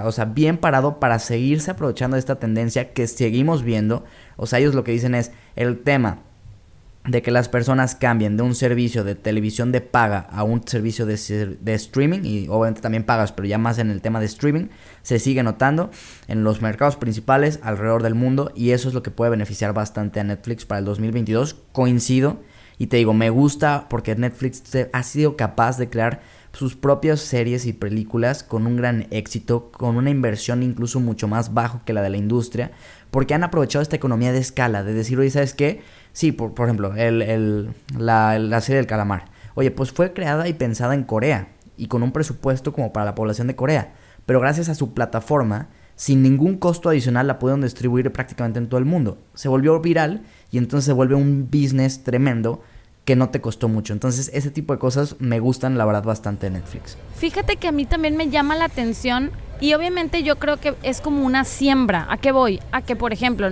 o 0.04 0.12
sea, 0.12 0.24
bien 0.24 0.56
parado 0.56 0.98
para 0.98 1.18
seguirse 1.18 1.70
aprovechando 1.70 2.16
de 2.16 2.20
esta 2.20 2.40
tendencia 2.40 2.92
que 2.92 3.06
seguimos 3.06 3.62
viendo. 3.62 4.04
O 4.36 4.46
sea, 4.46 4.58
ellos 4.58 4.74
lo 4.74 4.84
que 4.84 4.92
dicen 4.92 5.14
es 5.14 5.32
el 5.54 5.78
tema 5.78 6.22
de 7.04 7.22
que 7.22 7.30
las 7.30 7.48
personas 7.48 7.94
cambien 7.94 8.36
de 8.36 8.42
un 8.42 8.54
servicio 8.54 9.04
de 9.04 9.14
televisión 9.14 9.72
de 9.72 9.80
paga 9.80 10.26
a 10.30 10.44
un 10.44 10.66
servicio 10.66 11.06
de, 11.06 11.56
de, 11.60 11.74
streaming, 11.74 12.20
y 12.24 12.46
obviamente 12.48 12.82
también 12.82 13.04
pagas, 13.04 13.32
pero 13.32 13.48
ya 13.48 13.58
más 13.58 13.78
en 13.78 13.90
el 13.90 14.02
tema 14.02 14.20
de 14.20 14.26
streaming, 14.26 14.68
se 15.02 15.18
sigue 15.18 15.42
notando 15.42 15.90
en 16.28 16.44
los 16.44 16.60
mercados 16.60 16.96
principales 16.96 17.58
alrededor 17.62 18.02
del 18.02 18.14
mundo 18.14 18.52
y 18.54 18.70
eso 18.70 18.88
es 18.88 18.94
lo 18.94 19.02
que 19.02 19.10
puede 19.10 19.30
beneficiar 19.30 19.72
bastante 19.72 20.20
a 20.20 20.24
Netflix 20.24 20.66
para 20.66 20.80
el 20.80 20.84
2022. 20.84 21.56
Coincido 21.72 22.40
y 22.80 22.86
te 22.86 22.96
digo, 22.96 23.12
me 23.12 23.28
gusta 23.28 23.88
porque 23.90 24.14
Netflix 24.14 24.62
ha 24.92 25.02
sido 25.02 25.36
capaz 25.36 25.76
de 25.76 25.90
crear 25.90 26.22
sus 26.52 26.76
propias 26.76 27.20
series 27.20 27.66
y 27.66 27.72
películas 27.72 28.42
con 28.42 28.66
un 28.66 28.76
gran 28.76 29.06
éxito, 29.10 29.70
con 29.72 29.96
una 29.96 30.10
inversión 30.10 30.62
incluso 30.62 31.00
mucho 31.00 31.28
más 31.28 31.54
bajo 31.54 31.82
que 31.84 31.92
la 31.92 32.02
de 32.02 32.10
la 32.10 32.16
industria, 32.16 32.72
porque 33.10 33.34
han 33.34 33.44
aprovechado 33.44 33.82
esta 33.82 33.96
economía 33.96 34.32
de 34.32 34.38
escala, 34.38 34.82
de 34.82 34.94
decir, 34.94 35.18
oye, 35.18 35.30
¿sabes 35.30 35.54
qué? 35.54 35.82
Sí, 36.12 36.32
por, 36.32 36.54
por 36.54 36.66
ejemplo, 36.66 36.94
el, 36.96 37.70
la, 37.96 38.38
la 38.38 38.60
serie 38.60 38.78
del 38.78 38.86
calamar. 38.86 39.26
Oye, 39.54 39.70
pues 39.70 39.92
fue 39.92 40.12
creada 40.12 40.48
y 40.48 40.54
pensada 40.54 40.94
en 40.94 41.04
Corea 41.04 41.48
y 41.76 41.86
con 41.86 42.02
un 42.02 42.12
presupuesto 42.12 42.72
como 42.72 42.92
para 42.92 43.06
la 43.06 43.14
población 43.14 43.46
de 43.46 43.56
Corea, 43.56 43.94
pero 44.26 44.40
gracias 44.40 44.68
a 44.68 44.74
su 44.74 44.92
plataforma, 44.92 45.68
sin 45.96 46.22
ningún 46.22 46.56
costo 46.56 46.88
adicional 46.88 47.26
la 47.26 47.38
pudieron 47.38 47.60
distribuir 47.60 48.10
prácticamente 48.12 48.58
en 48.58 48.68
todo 48.68 48.78
el 48.78 48.86
mundo. 48.86 49.18
Se 49.34 49.48
volvió 49.48 49.78
viral 49.80 50.22
y 50.50 50.58
entonces 50.58 50.86
se 50.86 50.92
vuelve 50.92 51.14
un 51.14 51.48
business 51.50 52.02
tremendo 52.02 52.62
que 53.10 53.16
no 53.16 53.28
te 53.28 53.40
costó 53.40 53.68
mucho. 53.68 53.92
Entonces, 53.92 54.30
ese 54.32 54.52
tipo 54.52 54.72
de 54.72 54.78
cosas 54.78 55.16
me 55.18 55.40
gustan, 55.40 55.76
la 55.76 55.84
verdad, 55.84 56.04
bastante 56.04 56.46
de 56.46 56.52
Netflix. 56.60 56.96
Fíjate 57.16 57.56
que 57.56 57.66
a 57.66 57.72
mí 57.72 57.84
también 57.84 58.16
me 58.16 58.30
llama 58.30 58.54
la 58.54 58.66
atención 58.66 59.32
y 59.60 59.74
obviamente 59.74 60.22
yo 60.22 60.38
creo 60.38 60.58
que 60.58 60.76
es 60.84 61.00
como 61.00 61.26
una 61.26 61.44
siembra. 61.44 62.06
¿A 62.08 62.18
qué 62.18 62.30
voy? 62.30 62.60
A 62.70 62.82
que, 62.82 62.94
por 62.94 63.12
ejemplo, 63.12 63.48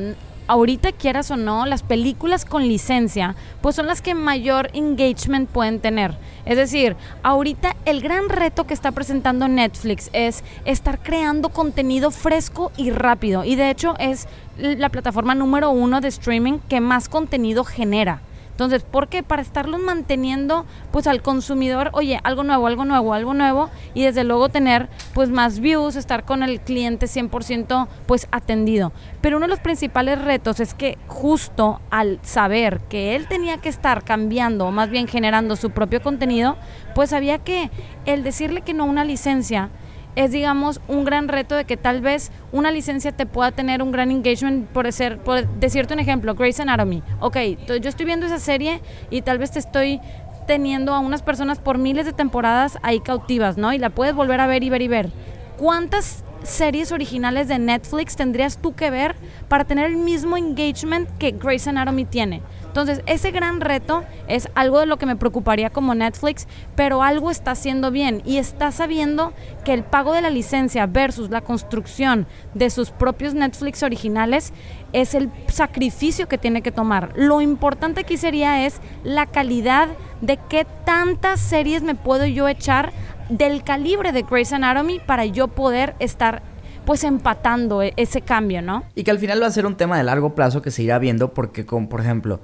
ahorita 0.46 0.93
quieras 0.93 1.32
o 1.32 1.37
no, 1.37 1.66
las 1.66 1.82
películas 1.82 2.44
con 2.44 2.69
licencia, 2.69 3.34
pues 3.60 3.75
son 3.75 3.88
las 3.88 4.00
que 4.00 4.14
mayor 4.14 4.70
engagement 4.75 5.50
pueden 5.50 5.81
tener. 5.81 6.17
Es 6.46 6.56
decir, 6.56 6.94
ahorita 7.24 7.74
el 7.84 8.00
gran 8.00 8.29
reto 8.29 8.65
que 8.65 8.74
está 8.74 8.93
presentando 8.93 9.48
Netflix 9.48 10.08
es 10.12 10.44
estar 10.67 11.03
creando 11.03 11.48
contenido 11.48 12.12
fresco 12.12 12.70
y 12.77 12.93
rápido. 12.93 13.43
Y 13.43 13.56
de 13.56 13.70
hecho 13.70 13.96
es 13.98 14.29
la 14.56 14.91
plataforma 14.91 15.34
número 15.34 15.70
uno 15.70 16.00
de 16.00 16.06
streaming 16.06 16.60
que 16.69 16.81
más 16.81 17.08
contenido 17.08 17.65
genera. 17.65 18.22
Entonces, 18.58 18.82
¿por 18.82 19.06
qué? 19.06 19.22
Para 19.22 19.41
estarlos 19.41 19.81
manteniendo 19.81 20.67
pues 20.91 21.06
al 21.06 21.22
consumidor, 21.22 21.91
oye, 21.93 22.19
algo 22.24 22.43
nuevo, 22.43 22.67
algo 22.67 22.84
nuevo, 22.84 23.15
algo 23.15 23.32
nuevo 23.32 23.70
y 23.94 24.03
desde 24.03 24.24
luego 24.24 24.48
tener 24.48 24.88
pues 25.15 25.29
más 25.31 25.60
views, 25.60 25.94
estar 25.94 26.24
con 26.24 26.43
el 26.43 26.60
cliente 26.60 27.06
100% 27.06 27.86
pues 28.06 28.27
atendido. 28.32 28.93
Pero 29.20 29.36
uno 29.36 29.46
de 29.46 29.50
los 29.50 29.60
principales 29.60 30.20
retos 30.20 30.58
es 30.58 30.74
que 30.74 30.98
justo 31.06 31.81
al 31.91 32.19
saber 32.22 32.81
que 32.88 33.15
él 33.15 33.29
tenía 33.29 33.58
que 33.58 33.69
estar 33.69 34.03
cambiando 34.03 34.67
o 34.67 34.72
más 34.72 34.91
bien 34.91 35.06
generando 35.06 35.55
su 35.55 35.70
propio 35.70 36.03
contenido, 36.03 36.56
pues 36.96 37.12
había 37.12 37.38
que 37.38 37.70
el 38.06 38.24
decirle 38.24 38.62
que 38.62 38.74
no 38.74 38.86
una 38.86 39.05
licencia 39.05 39.70
es, 40.17 40.32
digamos, 40.32 40.81
un 40.88 41.05
gran 41.05 41.29
reto 41.29 41.55
de 41.55 41.65
que 41.65 41.77
tal 41.77 42.00
vez 42.00 42.32
una 42.50 42.70
licencia 42.70 43.12
te 43.12 43.27
pueda 43.27 43.53
tener 43.53 43.82
un 43.82 43.93
gran 43.93 44.10
engagement 44.10 44.69
por 44.69 44.91
ser, 44.93 45.19
por 45.19 45.46
decirte 45.60 45.94
un 45.94 46.00
ejemplo, 46.00 46.34
Grey's 46.34 46.60
Anatomy. 46.60 47.03
Ok, 47.20 47.36
yo 47.69 47.88
estoy 47.88 48.06
viendo 48.06 48.27
esa 48.27 48.38
serie 48.38 48.81
y 49.10 49.22
tal 49.22 49.38
vez 49.38 49.53
te 49.53 49.58
estoy 49.58 50.00
teniendo 50.46 50.94
a 50.94 50.98
unas 50.98 51.22
personas 51.22 51.58
por 51.58 51.79
miles 51.79 52.06
de 52.06 52.12
temporadas 52.12 52.79
ahí 52.82 53.00
cautivas, 53.00 53.58
¿no? 53.58 53.72
Y 53.72 53.79
la 53.79 53.91
puedes 53.91 54.15
volver 54.15 54.41
a 54.41 54.46
ver 54.46 54.65
y 54.65 54.70
ver 54.70 54.82
y 54.82 54.88
ver. 54.88 55.10
¿Cuántas 55.58 56.24
series 56.43 56.91
originales 56.93 57.48
de 57.48 57.58
Netflix 57.58 58.17
tendrías 58.17 58.56
tú 58.56 58.74
que 58.74 58.91
ver 58.91 59.15
para 59.48 59.65
tener 59.65 59.86
el 59.86 59.96
mismo 59.96 60.36
engagement 60.36 61.08
que 61.19 61.32
Grey's 61.32 61.69
Anatomy 61.69 62.06
tiene? 62.06 62.41
Entonces, 62.69 63.03
ese 63.06 63.31
gran 63.31 63.60
reto 63.60 64.05
es 64.29 64.48
algo 64.55 64.79
de 64.79 64.87
lo 64.87 64.98
que 64.98 65.06
me 65.06 65.17
preocuparía 65.17 65.70
como 65.70 65.94
Netflix, 65.94 66.46
pero 66.77 67.03
algo 67.03 67.31
está 67.31 67.53
haciendo 67.53 67.91
bien 67.91 68.22
y 68.25 68.37
está 68.37 68.70
sabiendo 68.70 69.32
que 69.65 69.75
el 69.75 69.82
pago 69.82 70.13
de 70.13 70.22
la 70.22 70.31
licencia 70.31 70.87
versus 70.87 71.31
la 71.31 71.41
construcción 71.41 72.27
de 72.55 72.70
sus 72.70 72.91
propios 72.91 73.34
Netflix 73.34 73.82
originales 73.82 74.53
es 74.93 75.15
el 75.15 75.31
sacrificio 75.48 76.29
que 76.29 76.39
tiene 76.39 76.63
que 76.63 76.72
tomar. 76.72 77.13
Lo 77.17 77.41
importante 77.41 78.03
aquí 78.03 78.17
sería 78.17 78.65
es 78.65 78.81
la 79.03 79.27
calidad 79.27 79.89
de 80.20 80.39
qué 80.48 80.67
tantas 80.84 81.41
series 81.41 81.82
me 81.82 81.94
puedo 81.94 82.27
yo 82.27 82.48
echar 82.48 82.93
del 83.29 83.63
calibre 83.63 84.13
de 84.13 84.22
Grey's 84.22 84.53
Anatomy 84.53 85.01
para 85.01 85.25
yo 85.25 85.48
poder 85.48 85.94
estar 85.98 86.43
pues 86.89 87.05
empatando 87.05 87.82
e-, 87.82 87.93
ese 87.96 88.22
cambio, 88.22 88.63
¿no? 88.63 88.82
Y 88.94 89.05
que 89.05 89.10
al 89.10 89.19
final 89.19 89.43
va 89.43 89.46
a 89.46 89.51
ser 89.51 89.67
un 89.67 89.77
tema 89.77 89.98
de 89.98 90.05
largo 90.05 90.34
plazo 90.34 90.63
que 90.63 90.70
se 90.70 90.82
irá 90.82 90.98
viendo 90.98 91.34
porque, 91.34 91.67
como 91.67 91.91
por 91.91 92.01
ejemplo, 92.01 92.41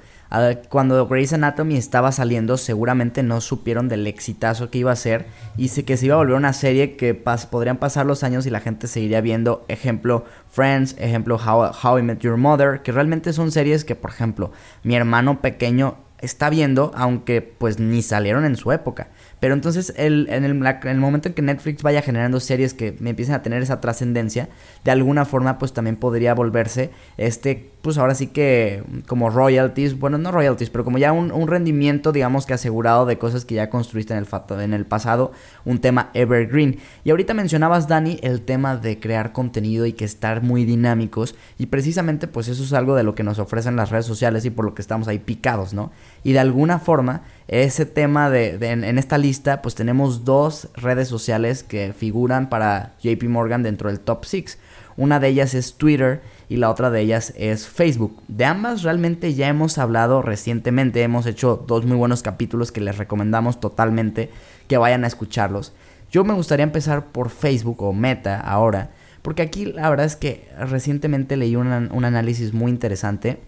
cuando 0.69 1.07
Grey's 1.07 1.33
Anatomy 1.33 1.77
estaba 1.77 2.11
saliendo, 2.13 2.57
seguramente 2.57 3.23
no 3.23 3.41
supieron 3.41 3.89
del 3.89 4.07
exitazo 4.07 4.71
que 4.71 4.79
iba 4.79 4.93
a 4.93 4.97
ser 4.97 5.27
y 5.57 5.69
que 5.69 5.97
se 5.97 6.07
iba 6.07 6.15
a 6.15 6.19
volver 6.19 6.37
una 6.37 6.53
serie 6.53 6.97
que 6.97 7.15
podrían 7.15 7.77
pasar 7.77 8.07
los 8.07 8.23
años 8.25 8.47
y 8.47 8.51
la 8.51 8.61
gente 8.61 8.87
seguiría 8.87 9.21
viendo, 9.21 9.65
ejemplo, 9.69 10.25
Friends, 10.51 10.97
ejemplo, 10.99 11.37
How, 11.37 11.73
How 11.83 11.99
I 11.99 12.03
Met 12.03 12.21
Your 12.21 12.37
Mother, 12.37 12.83
que 12.83 12.93
realmente 12.93 13.33
son 13.33 13.53
series 13.53 13.85
que, 13.85 13.95
por 13.95 14.11
ejemplo, 14.11 14.53
mi 14.83 14.97
hermano 14.97 15.41
pequeño 15.41 16.04
está 16.25 16.51
viendo, 16.51 16.93
aunque 16.95 17.43
pues 17.43 17.79
ni 17.79 18.03
salieron 18.03 18.45
en 18.45 18.57
su 18.57 18.73
época. 18.73 19.09
Pero 19.45 19.53
entonces 19.53 19.93
el, 19.99 20.27
en, 20.31 20.45
el, 20.45 20.55
momento 20.99 21.29
en 21.29 21.35
que 21.35 21.43
Netflix 21.43 21.83
vaya 21.83 22.01
generando 22.01 22.41
series 22.41 22.73
que 22.73 22.97
me 22.99 23.11
empiecen 23.11 23.35
a 23.35 23.43
tener 23.43 23.63
esa 23.63 23.79
trascendencia, 23.79 24.49
de 24.85 24.91
alguna 24.91 25.27
forma 25.27 25.59
pues 25.59 25.75
también 25.75 25.97
podría 25.97 26.33
volverse 26.33 26.91
este, 27.19 27.71
pues 27.83 27.99
ahora 27.99 28.15
sí 28.15 28.29
que 28.29 28.83
como 29.07 29.29
royalties, 29.29 29.99
bueno 29.99 30.17
no 30.17 30.33
royalties, 30.33 30.71
pero 30.71 30.83
como 30.83 30.97
ya 30.97 31.13
un, 31.13 31.47
rendimiento 31.47 32.11
digamos 32.11 32.47
que 32.47 32.55
asegurado 32.55 33.05
de 33.05 33.19
cosas 33.19 33.45
que 33.45 33.55
ya 33.55 33.69
construiste 33.69 34.15
en 34.15 34.21
el, 34.21 34.61
en 34.63 34.73
el 34.73 34.87
pasado, 34.87 35.33
un 35.67 35.79
tema 35.79 36.09
evergreen. 36.15 36.79
Y 37.05 37.11
ahorita 37.11 37.35
mencionabas 37.35 37.87
Dani 37.87 38.19
el 38.23 38.41
tema 38.41 38.79
de 38.79 38.99
crear 38.99 39.33
contenido 39.33 39.85
y 39.85 39.93
que 39.93 40.07
estar 40.07 40.43
muy 40.43 40.65
dinámicos 40.65 41.35
y 41.59 41.67
precisamente 41.67 42.29
pues 42.29 42.49
eso 42.49 42.63
es 42.63 42.73
algo 42.73 42.95
de 42.97 43.03
lo 43.03 43.15
que 43.15 43.25
nos 43.25 43.39
ofrecen 43.39 43.77
las 43.77 43.91
redes 43.91 44.07
sociales 44.07 44.47
y 44.47 44.51
por 44.51 44.65
lo 44.65 44.75
que 44.75 44.81
estamos 44.81 45.07
ahí 45.07 45.19
picados, 45.19 45.75
¿no? 45.75 45.93
Y 46.25 46.33
de 46.33 46.41
alguna 46.41 46.79
forma 46.81 47.23
ese 47.47 47.85
tema 47.85 48.31
de, 48.31 48.57
en, 48.61 48.99
esta 48.99 49.19
lista, 49.19 49.61
pues 49.61 49.75
tenemos 49.75 50.25
dos 50.25 50.69
redes 50.75 51.09
sociales 51.09 51.63
que 51.63 51.93
figuran 51.93 52.49
para 52.49 52.95
JP 53.03 53.25
Morgan 53.25 53.63
dentro 53.63 53.91
del 53.91 54.01
top 54.01 54.25
6. 54.25 54.59
Una 54.97 55.21
de 55.21 55.29
ellas 55.29 55.55
es 55.55 55.75
Twitter 55.75 56.23
y 56.49 56.57
la 56.57 56.71
otra 56.71 56.91
de 56.91 57.01
ellas 57.01 57.35
es 57.37 57.67
Facebook. 57.69 58.23
De 58.29 58.47
ambas 58.47 58.83
realmente 58.83 59.35
ya 59.35 59.49
hemos 59.49 59.77
hablado 59.77 60.23
recientemente, 60.23 61.03
hemos 61.03 61.27
hecho 61.27 61.63
dos 61.67 61.85
muy 61.85 61.97
buenos 61.97 62.23
capítulos 62.23 62.73
que 62.73 62.81
les 62.81 62.97
recomendamos 62.97 63.61
totalmente 63.61 64.31
que 64.67 64.79
vayan 64.79 65.05
a 65.05 65.09
escucharlos. 65.09 65.75
Yo 66.11 66.25
me 66.25 66.33
gustaría 66.33 66.65
empezar 66.65 67.07
por 67.07 67.29
Facebook 67.29 67.83
o 67.83 67.93
Meta 67.93 68.41
ahora, 68.41 68.91
porque 69.21 69.43
aquí 69.43 69.67
la 69.67 69.91
verdad 69.91 70.07
es 70.07 70.17
que 70.17 70.49
recientemente 70.59 71.37
leí 71.37 71.57
un 71.57 72.05
análisis 72.05 72.55
muy 72.55 72.71
interesante, 72.71 73.41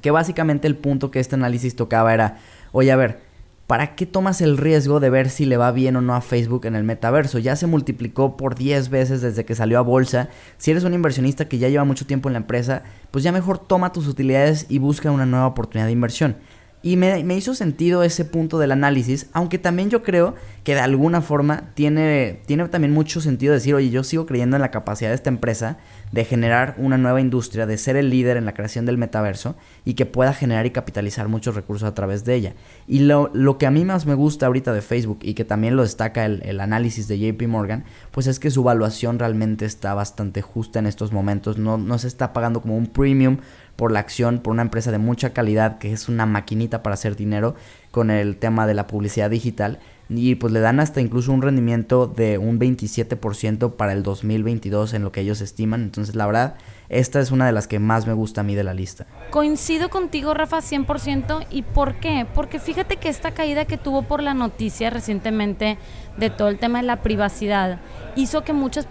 que 0.00 0.10
básicamente 0.10 0.66
el 0.66 0.76
punto 0.76 1.10
que 1.10 1.20
este 1.20 1.34
análisis 1.34 1.76
tocaba 1.76 2.12
era 2.12 2.38
oye, 2.74 2.90
a 2.90 2.96
ver, 2.96 3.20
¿para 3.66 3.94
qué 3.94 4.04
tomas 4.04 4.40
el 4.40 4.58
riesgo 4.58 5.00
de 5.00 5.08
ver 5.08 5.30
si 5.30 5.46
le 5.46 5.56
va 5.56 5.70
bien 5.70 5.96
o 5.96 6.02
no 6.02 6.14
a 6.14 6.20
Facebook 6.20 6.66
en 6.66 6.74
el 6.74 6.84
metaverso? 6.84 7.38
Ya 7.38 7.56
se 7.56 7.66
multiplicó 7.66 8.36
por 8.36 8.56
10 8.56 8.90
veces 8.90 9.22
desde 9.22 9.44
que 9.44 9.54
salió 9.54 9.78
a 9.78 9.82
bolsa. 9.82 10.28
Si 10.58 10.72
eres 10.72 10.84
un 10.84 10.92
inversionista 10.92 11.48
que 11.48 11.58
ya 11.58 11.68
lleva 11.68 11.84
mucho 11.84 12.04
tiempo 12.04 12.28
en 12.28 12.34
la 12.34 12.40
empresa, 12.40 12.82
pues 13.12 13.24
ya 13.24 13.32
mejor 13.32 13.58
toma 13.58 13.92
tus 13.92 14.08
utilidades 14.08 14.66
y 14.68 14.78
busca 14.78 15.10
una 15.10 15.24
nueva 15.24 15.46
oportunidad 15.46 15.86
de 15.86 15.92
inversión. 15.92 16.36
Y 16.82 16.96
me, 16.96 17.34
hizo 17.34 17.54
sentido 17.54 18.02
ese 18.02 18.26
punto 18.26 18.58
del 18.58 18.70
análisis, 18.70 19.30
aunque 19.32 19.56
también 19.56 19.88
yo 19.88 20.02
creo 20.02 20.34
que 20.64 20.74
de 20.74 20.80
alguna 20.80 21.22
forma 21.22 21.70
tiene, 21.72 22.42
tiene 22.44 22.68
también 22.68 22.92
mucho 22.92 23.22
sentido 23.22 23.54
decir, 23.54 23.74
oye, 23.74 23.88
yo 23.88 24.04
sigo 24.04 24.26
creyendo 24.26 24.56
en 24.56 24.62
la 24.62 24.70
capacidad 24.70 25.08
de 25.08 25.14
esta 25.14 25.30
empresa 25.30 25.78
de 26.14 26.24
generar 26.24 26.76
una 26.78 26.96
nueva 26.96 27.20
industria, 27.20 27.66
de 27.66 27.76
ser 27.76 27.96
el 27.96 28.08
líder 28.08 28.36
en 28.36 28.44
la 28.44 28.54
creación 28.54 28.86
del 28.86 28.98
metaverso 28.98 29.56
y 29.84 29.94
que 29.94 30.06
pueda 30.06 30.32
generar 30.32 30.64
y 30.64 30.70
capitalizar 30.70 31.26
muchos 31.26 31.56
recursos 31.56 31.88
a 31.88 31.94
través 31.94 32.24
de 32.24 32.36
ella. 32.36 32.54
Y 32.86 33.00
lo, 33.00 33.32
lo 33.34 33.58
que 33.58 33.66
a 33.66 33.72
mí 33.72 33.84
más 33.84 34.06
me 34.06 34.14
gusta 34.14 34.46
ahorita 34.46 34.72
de 34.72 34.80
Facebook 34.80 35.18
y 35.22 35.34
que 35.34 35.44
también 35.44 35.74
lo 35.74 35.82
destaca 35.82 36.24
el, 36.24 36.40
el 36.44 36.60
análisis 36.60 37.08
de 37.08 37.18
JP 37.18 37.48
Morgan, 37.48 37.82
pues 38.12 38.28
es 38.28 38.38
que 38.38 38.52
su 38.52 38.62
valuación 38.62 39.18
realmente 39.18 39.64
está 39.64 39.92
bastante 39.92 40.40
justa 40.40 40.78
en 40.78 40.86
estos 40.86 41.10
momentos, 41.10 41.58
no, 41.58 41.78
no 41.78 41.98
se 41.98 42.06
está 42.06 42.32
pagando 42.32 42.62
como 42.62 42.76
un 42.76 42.86
premium 42.86 43.38
por 43.74 43.90
la 43.90 43.98
acción, 43.98 44.38
por 44.38 44.52
una 44.52 44.62
empresa 44.62 44.92
de 44.92 44.98
mucha 44.98 45.32
calidad 45.32 45.78
que 45.78 45.92
es 45.92 46.08
una 46.08 46.26
maquinita 46.26 46.84
para 46.84 46.94
hacer 46.94 47.16
dinero 47.16 47.56
con 47.90 48.12
el 48.12 48.36
tema 48.36 48.68
de 48.68 48.74
la 48.74 48.86
publicidad 48.86 49.30
digital 49.30 49.80
y 50.18 50.34
pues 50.34 50.52
le 50.52 50.60
dan 50.60 50.80
hasta 50.80 51.00
incluso 51.00 51.32
un 51.32 51.42
rendimiento 51.42 52.06
de 52.06 52.38
un 52.38 52.58
27% 52.58 53.76
para 53.76 53.92
el 53.92 54.02
2022 54.02 54.94
en 54.94 55.02
lo 55.02 55.12
que 55.12 55.20
ellos 55.20 55.40
estiman. 55.40 55.82
Entonces 55.82 56.14
la 56.14 56.26
verdad, 56.26 56.56
esta 56.88 57.20
es 57.20 57.30
una 57.30 57.46
de 57.46 57.52
las 57.52 57.66
que 57.66 57.78
más 57.78 58.06
me 58.06 58.12
gusta 58.12 58.42
a 58.42 58.44
mí 58.44 58.54
de 58.54 58.64
la 58.64 58.74
lista. 58.74 59.06
Coincido 59.30 59.88
contigo, 59.88 60.34
Rafa, 60.34 60.58
100%. 60.58 61.46
¿Y 61.50 61.62
por 61.62 61.94
qué? 61.94 62.26
Porque 62.34 62.58
fíjate 62.58 62.96
que 62.96 63.08
esta 63.08 63.32
caída 63.32 63.64
que 63.64 63.78
tuvo 63.78 64.02
por 64.02 64.22
la 64.22 64.34
noticia 64.34 64.90
recientemente 64.90 65.78
de 66.16 66.30
todo 66.30 66.48
el 66.48 66.58
tema 66.58 66.80
de 66.80 66.86
la 66.86 67.02
privacidad 67.02 67.80
hizo 68.16 68.44
que 68.44 68.52
muchas, 68.52 68.86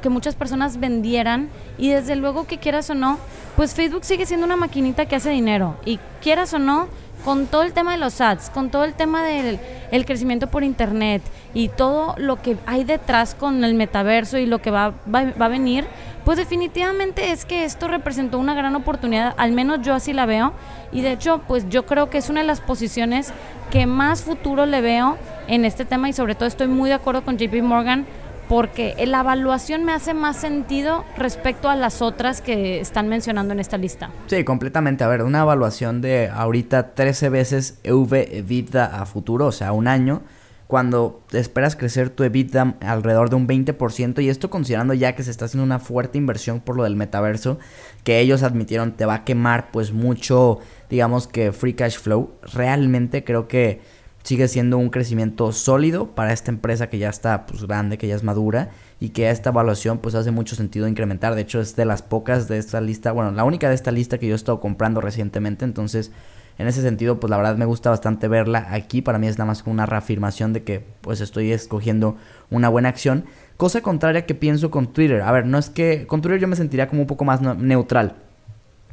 que 0.00 0.08
muchas 0.08 0.34
personas 0.34 0.78
vendieran 0.78 1.48
y 1.78 1.88
desde 1.88 2.16
luego 2.16 2.46
que 2.46 2.58
quieras 2.58 2.90
o 2.90 2.94
no, 2.94 3.18
pues 3.56 3.74
Facebook 3.74 4.04
sigue 4.04 4.26
siendo 4.26 4.46
una 4.46 4.56
maquinita 4.56 5.06
que 5.06 5.16
hace 5.16 5.30
dinero 5.30 5.76
y 5.84 5.98
quieras 6.20 6.54
o 6.54 6.58
no, 6.58 6.88
con 7.24 7.46
todo 7.46 7.62
el 7.62 7.72
tema 7.72 7.92
de 7.92 7.98
los 7.98 8.20
ads, 8.20 8.50
con 8.50 8.70
todo 8.70 8.84
el 8.84 8.94
tema 8.94 9.22
del 9.22 9.60
el 9.90 10.06
crecimiento 10.06 10.46
por 10.46 10.64
internet 10.64 11.22
y 11.52 11.68
todo 11.68 12.14
lo 12.16 12.40
que 12.40 12.56
hay 12.64 12.82
detrás 12.84 13.34
con 13.34 13.62
el 13.62 13.74
metaverso 13.74 14.38
y 14.38 14.46
lo 14.46 14.60
que 14.60 14.70
va, 14.70 14.94
va, 15.14 15.24
va, 15.38 15.46
a 15.46 15.48
venir, 15.48 15.84
pues 16.24 16.38
definitivamente 16.38 17.30
es 17.30 17.44
que 17.44 17.64
esto 17.64 17.88
representó 17.88 18.38
una 18.38 18.54
gran 18.54 18.74
oportunidad, 18.74 19.34
al 19.36 19.52
menos 19.52 19.82
yo 19.82 19.92
así 19.92 20.14
la 20.14 20.24
veo, 20.24 20.54
y 20.92 21.02
de 21.02 21.12
hecho 21.12 21.42
pues 21.46 21.68
yo 21.68 21.84
creo 21.84 22.08
que 22.08 22.18
es 22.18 22.30
una 22.30 22.40
de 22.40 22.46
las 22.46 22.62
posiciones 22.62 23.34
que 23.70 23.86
más 23.86 24.22
futuro 24.22 24.64
le 24.64 24.80
veo 24.80 25.18
en 25.46 25.64
este 25.66 25.84
tema 25.84 26.08
y 26.08 26.14
sobre 26.14 26.34
todo 26.34 26.46
estoy 26.46 26.68
muy 26.68 26.88
de 26.88 26.94
acuerdo 26.94 27.22
con 27.22 27.36
JP 27.36 27.62
Morgan 27.62 28.06
porque 28.52 28.94
la 29.06 29.20
evaluación 29.20 29.82
me 29.82 29.92
hace 29.92 30.12
más 30.12 30.36
sentido 30.36 31.06
respecto 31.16 31.70
a 31.70 31.74
las 31.74 32.02
otras 32.02 32.42
que 32.42 32.80
están 32.80 33.08
mencionando 33.08 33.54
en 33.54 33.60
esta 33.60 33.78
lista. 33.78 34.10
Sí, 34.26 34.44
completamente. 34.44 35.04
A 35.04 35.08
ver, 35.08 35.22
una 35.22 35.40
evaluación 35.40 36.02
de 36.02 36.28
ahorita 36.28 36.94
13 36.94 37.30
veces 37.30 37.80
EV 37.82 38.12
EBITDA 38.12 39.00
a 39.00 39.06
futuro, 39.06 39.46
o 39.46 39.52
sea, 39.52 39.72
un 39.72 39.88
año, 39.88 40.20
cuando 40.66 41.22
esperas 41.32 41.76
crecer 41.76 42.10
tu 42.10 42.24
EBITDA 42.24 42.74
alrededor 42.82 43.30
de 43.30 43.36
un 43.36 43.48
20%, 43.48 44.22
y 44.22 44.28
esto 44.28 44.50
considerando 44.50 44.92
ya 44.92 45.14
que 45.14 45.22
se 45.22 45.30
está 45.30 45.46
haciendo 45.46 45.64
una 45.64 45.78
fuerte 45.78 46.18
inversión 46.18 46.60
por 46.60 46.76
lo 46.76 46.84
del 46.84 46.94
metaverso, 46.94 47.58
que 48.04 48.20
ellos 48.20 48.42
admitieron 48.42 48.92
te 48.92 49.06
va 49.06 49.14
a 49.14 49.24
quemar 49.24 49.70
pues 49.70 49.92
mucho, 49.92 50.58
digamos 50.90 51.26
que 51.26 51.52
free 51.52 51.72
cash 51.72 51.96
flow, 51.96 52.32
realmente 52.52 53.24
creo 53.24 53.48
que 53.48 53.80
sigue 54.22 54.48
siendo 54.48 54.78
un 54.78 54.90
crecimiento 54.90 55.52
sólido 55.52 56.14
para 56.14 56.32
esta 56.32 56.50
empresa 56.50 56.88
que 56.88 56.98
ya 56.98 57.08
está 57.08 57.46
pues 57.46 57.66
grande, 57.66 57.98
que 57.98 58.06
ya 58.06 58.14
es 58.14 58.22
madura 58.22 58.70
y 59.00 59.10
que 59.10 59.30
esta 59.30 59.50
evaluación 59.50 59.98
pues 59.98 60.14
hace 60.14 60.30
mucho 60.30 60.54
sentido 60.54 60.88
incrementar. 60.88 61.34
De 61.34 61.42
hecho 61.42 61.60
es 61.60 61.76
de 61.76 61.84
las 61.84 62.02
pocas 62.02 62.48
de 62.48 62.58
esta 62.58 62.80
lista, 62.80 63.12
bueno, 63.12 63.32
la 63.32 63.44
única 63.44 63.68
de 63.68 63.74
esta 63.74 63.90
lista 63.90 64.18
que 64.18 64.26
yo 64.26 64.34
he 64.34 64.36
estado 64.36 64.60
comprando 64.60 65.00
recientemente, 65.00 65.64
entonces 65.64 66.12
en 66.58 66.68
ese 66.68 66.82
sentido 66.82 67.18
pues 67.18 67.30
la 67.30 67.36
verdad 67.36 67.56
me 67.56 67.64
gusta 67.64 67.90
bastante 67.90 68.28
verla 68.28 68.68
aquí, 68.70 69.02
para 69.02 69.18
mí 69.18 69.26
es 69.26 69.38
nada 69.38 69.48
más 69.48 69.62
una 69.66 69.86
reafirmación 69.86 70.52
de 70.52 70.62
que 70.62 70.84
pues 71.00 71.20
estoy 71.20 71.52
escogiendo 71.52 72.16
una 72.50 72.68
buena 72.68 72.88
acción. 72.88 73.24
Cosa 73.56 73.80
contraria 73.80 74.26
que 74.26 74.34
pienso 74.34 74.70
con 74.70 74.92
Twitter. 74.92 75.22
A 75.22 75.30
ver, 75.30 75.46
no 75.46 75.58
es 75.58 75.70
que 75.70 76.06
con 76.06 76.20
Twitter 76.20 76.40
yo 76.40 76.48
me 76.48 76.56
sentiría 76.56 76.88
como 76.88 77.02
un 77.02 77.06
poco 77.06 77.24
más 77.24 77.40
neutral. 77.40 78.16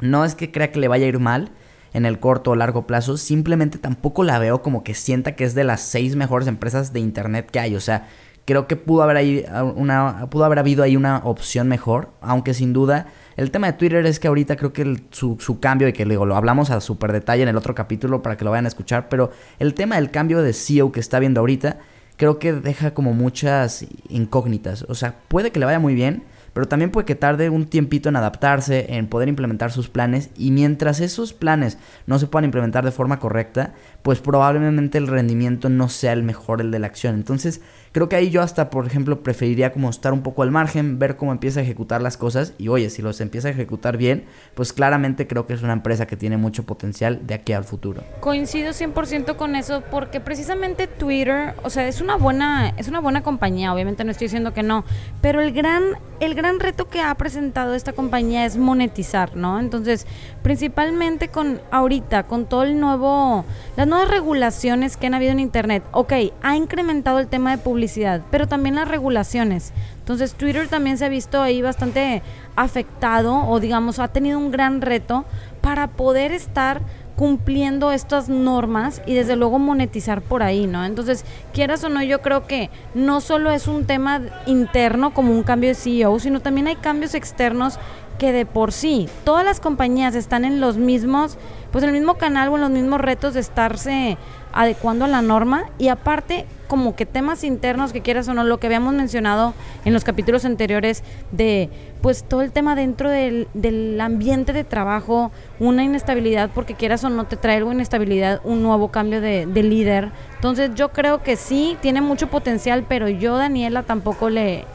No 0.02 0.26
es 0.26 0.36
que 0.36 0.52
crea 0.52 0.72
que 0.72 0.80
le 0.80 0.88
vaya 0.88 1.06
a 1.06 1.10
ir 1.10 1.20
mal, 1.20 1.52
en 1.94 2.06
el 2.06 2.20
corto 2.20 2.52
o 2.52 2.56
largo 2.56 2.88
plazo, 2.88 3.18
simplemente 3.18 3.78
tampoco 3.78 4.24
la 4.24 4.40
veo 4.40 4.62
como 4.62 4.84
que 4.84 4.94
sienta 4.94 5.36
que 5.36 5.44
es 5.44 5.56
de 5.56 5.64
las 5.64 5.82
seis 5.82 6.16
mejores 6.16 6.48
empresas 6.48 6.94
de 6.94 7.00
internet 7.00 7.50
que 7.52 7.60
hay. 7.60 7.76
O 7.76 7.80
sea, 7.80 8.08
creo 8.46 8.68
que 8.68 8.76
pudo 8.76 9.04
haber, 9.04 9.18
ahí 9.18 9.46
una, 9.76 10.28
pudo 10.30 10.46
haber 10.46 10.60
habido 10.60 10.84
ahí 10.84 10.96
una 10.96 11.18
opción 11.24 11.68
mejor, 11.68 12.12
aunque 12.22 12.54
sin 12.54 12.74
duda 12.74 13.08
el 13.40 13.52
tema 13.52 13.68
de 13.68 13.74
Twitter 13.74 14.06
es 14.06 14.20
que 14.20 14.28
ahorita 14.28 14.58
creo 14.58 14.74
que 14.74 15.02
su, 15.12 15.38
su, 15.40 15.62
cambio, 15.62 15.88
y 15.88 15.94
que 15.94 16.04
digo, 16.04 16.26
lo 16.26 16.36
hablamos 16.36 16.72
a 16.72 16.82
súper 16.82 17.14
detalle 17.14 17.44
en 17.44 17.48
el 17.48 17.56
otro 17.56 17.74
capítulo 17.74 18.22
para 18.22 18.36
que 18.36 18.44
lo 18.44 18.52
vayan 18.52 18.66
a 18.66 18.68
escuchar, 18.68 19.08
pero 19.08 19.32
el 19.60 19.76
tema 19.76 19.96
del 19.96 20.12
cambio 20.12 20.42
de 20.42 20.52
CEO 20.52 20.92
que 20.92 21.00
está 21.00 21.20
viendo 21.20 21.40
ahorita, 21.40 21.78
creo 22.18 22.38
que 22.38 22.52
deja 22.52 22.94
como 22.94 23.14
muchas 23.14 23.86
incógnitas. 24.10 24.86
O 24.90 24.94
sea, 24.94 25.16
puede 25.30 25.52
que 25.52 25.60
le 25.60 25.66
vaya 25.66 25.80
muy 25.80 25.96
bien, 25.96 26.24
pero 26.60 26.68
también 26.68 26.92
puede 26.92 27.06
que 27.06 27.16
tarde 27.16 27.50
un 27.50 27.68
tiempito 27.68 28.10
en 28.10 28.18
adaptarse, 28.18 28.98
en 28.98 29.08
poder 29.08 29.30
implementar 29.30 29.72
sus 29.72 29.88
planes 29.88 30.30
y 30.36 30.52
mientras 30.52 31.00
esos 31.00 31.32
planes 31.32 31.78
no 32.06 32.20
se 32.20 32.28
puedan 32.28 32.44
implementar 32.44 32.84
de 32.84 32.92
forma 32.92 33.18
correcta, 33.18 33.76
pues 34.02 34.20
probablemente 34.20 34.98
el 34.98 35.08
rendimiento 35.08 35.70
no 35.70 35.90
sea 35.90 36.14
el 36.14 36.24
mejor, 36.24 36.62
el 36.62 36.72
de 36.72 36.80
la 36.80 36.88
acción. 36.88 37.16
Entonces, 37.16 37.62
Creo 37.92 38.08
que 38.08 38.16
ahí 38.16 38.30
yo 38.30 38.44
hasta, 38.44 38.70
por 38.70 38.86
ejemplo, 38.86 39.24
preferiría 39.24 39.72
como 39.72 39.90
estar 39.90 40.14
un 40.14 40.22
poco 40.22 40.44
al 40.44 40.52
margen, 40.52 41.00
ver 41.00 41.16
cómo 41.16 41.32
empieza 41.32 41.60
a 41.60 41.64
ejecutar 41.64 42.02
las 42.02 42.18
cosas 42.18 42.54
y 42.60 42.68
oye, 42.68 42.90
si 42.92 43.02
los 43.02 43.20
empieza 43.20 43.48
a 43.48 43.52
ejecutar 43.52 43.98
bien, 43.98 44.26
pues 44.54 44.74
claramente 44.74 45.26
creo 45.26 45.48
que 45.48 45.54
es 45.54 45.64
una 45.64 45.74
empresa 45.74 46.06
que 46.06 46.16
tiene 46.16 46.38
mucho 46.38 46.64
potencial 46.64 47.26
de 47.26 47.34
aquí 47.34 47.54
al 47.54 47.64
futuro. 47.64 48.04
Coincido 48.20 48.72
100% 48.72 49.36
con 49.38 49.56
eso 49.56 49.82
porque 49.90 50.20
precisamente 50.20 50.86
Twitter, 50.86 51.56
o 51.64 51.72
sea, 51.72 51.88
es 51.88 52.00
una 52.00 52.16
buena 52.16 52.70
es 52.78 52.88
una 52.88 53.00
buena 53.00 53.24
compañía, 53.24 53.74
obviamente 53.74 54.04
no 54.04 54.12
estoy 54.12 54.26
diciendo 54.26 54.54
que 54.54 54.62
no, 54.62 54.86
pero 55.22 55.42
el 55.42 55.52
gran 55.52 55.84
el 56.20 56.36
gran 56.36 56.60
reto 56.60 56.90
que 56.90 57.02
ha 57.02 57.16
presentado 57.16 57.74
esta 57.74 57.94
compañía 57.94 58.46
es 58.46 58.58
monetizar, 58.58 59.36
¿no? 59.36 59.60
Entonces, 59.60 60.06
principalmente 60.44 61.30
con 61.30 61.62
ahorita, 61.72 62.28
con 62.28 62.46
todo 62.46 62.64
el 62.64 62.80
nuevo, 62.80 63.46
nuevas 63.90 64.10
regulaciones 64.10 64.96
que 64.96 65.08
han 65.08 65.14
habido 65.14 65.32
en 65.32 65.40
Internet, 65.40 65.84
ok, 65.92 66.14
ha 66.42 66.56
incrementado 66.56 67.20
el 67.20 67.28
tema 67.28 67.52
de 67.52 67.58
publicidad, 67.58 68.22
pero 68.32 68.48
también 68.48 68.76
las 68.76 68.88
regulaciones. 68.88 69.74
Entonces, 69.98 70.34
Twitter 70.34 70.68
también 70.68 70.98
se 70.98 71.06
ha 71.06 71.10
visto 71.10 71.42
ahí 71.42 71.62
bastante 71.62 72.22
afectado 72.56 73.46
o 73.48 73.60
digamos, 73.60 74.00
ha 74.00 74.08
tenido 74.08 74.40
un 74.40 74.52
gran 74.52 74.82
reto 74.82 75.26
para 75.62 75.88
poder 75.88 76.32
estar 76.32 76.82
cumpliendo 77.16 77.92
estas 77.92 78.30
normas 78.30 79.02
y 79.06 79.14
desde 79.14 79.36
luego 79.36 79.60
monetizar 79.60 80.22
por 80.22 80.42
ahí, 80.42 80.68
¿no? 80.68 80.86
Entonces, 80.86 81.26
quieras 81.52 81.84
o 81.84 81.90
no, 81.90 82.02
yo 82.02 82.22
creo 82.22 82.48
que 82.48 82.70
no 82.96 83.20
solo 83.20 83.52
es 83.52 83.68
un 83.68 83.86
tema 83.86 84.22
interno 84.46 85.14
como 85.14 85.34
un 85.34 85.44
cambio 85.44 85.68
de 85.68 85.76
CEO, 85.76 86.18
sino 86.20 86.40
también 86.40 86.68
hay 86.68 86.78
cambios 86.78 87.16
externos 87.16 87.78
que 88.20 88.32
de 88.32 88.46
por 88.46 88.72
sí 88.72 89.10
todas 89.24 89.44
las 89.44 89.60
compañías 89.60 90.16
están 90.16 90.46
en 90.46 90.62
los 90.62 90.78
mismos, 90.78 91.38
pues 91.72 91.84
el 91.84 91.92
mismo 91.92 92.16
canal 92.16 92.50
o 92.50 92.58
los 92.58 92.70
mismos 92.70 93.02
retos 93.02 93.34
de 93.34 93.40
estarse 93.40 94.18
adecuando 94.52 95.06
a 95.06 95.08
la 95.08 95.22
norma 95.22 95.66
y 95.78 95.90
aparte 95.90 96.46
como 96.68 96.96
que 96.96 97.06
temas 97.06 97.44
internos 97.44 97.94
que 97.94 98.02
quieras 98.02 98.28
o 98.28 98.34
no, 98.34 98.44
lo 98.44 98.60
que 98.60 98.68
habíamos 98.68 98.94
mencionado 98.94 99.54
en 99.86 99.94
los 99.94 100.04
capítulos 100.04 100.46
anteriores 100.46 101.04
de 101.32 101.70
pues 102.02 102.24
todo 102.24 102.42
el 102.42 102.52
tema 102.52 102.76
dentro 102.76 103.10
del, 103.10 103.48
del 103.54 104.00
ambiente 104.00 104.54
de 104.54 104.64
trabajo, 104.64 105.32
una 105.60 105.84
inestabilidad 105.84 106.50
porque 106.54 106.76
quieras 106.76 107.04
o 107.04 107.10
no 107.10 107.26
te 107.26 107.38
trae 107.38 107.58
algo 107.58 107.72
inestabilidad, 107.72 108.40
un 108.44 108.62
nuevo 108.62 108.90
cambio 108.90 109.20
de, 109.20 109.46
de 109.48 109.64
líder. 109.64 110.12
Entonces 110.36 110.72
yo 110.76 110.90
creo 110.90 111.24
que 111.24 111.36
sí, 111.36 111.76
tiene 111.82 112.02
mucho 112.02 112.28
potencial, 112.28 112.86
pero 112.88 113.10
yo 113.10 113.38
Daniela 113.38 113.84
tampoco 113.84 114.30
le, 114.30 114.66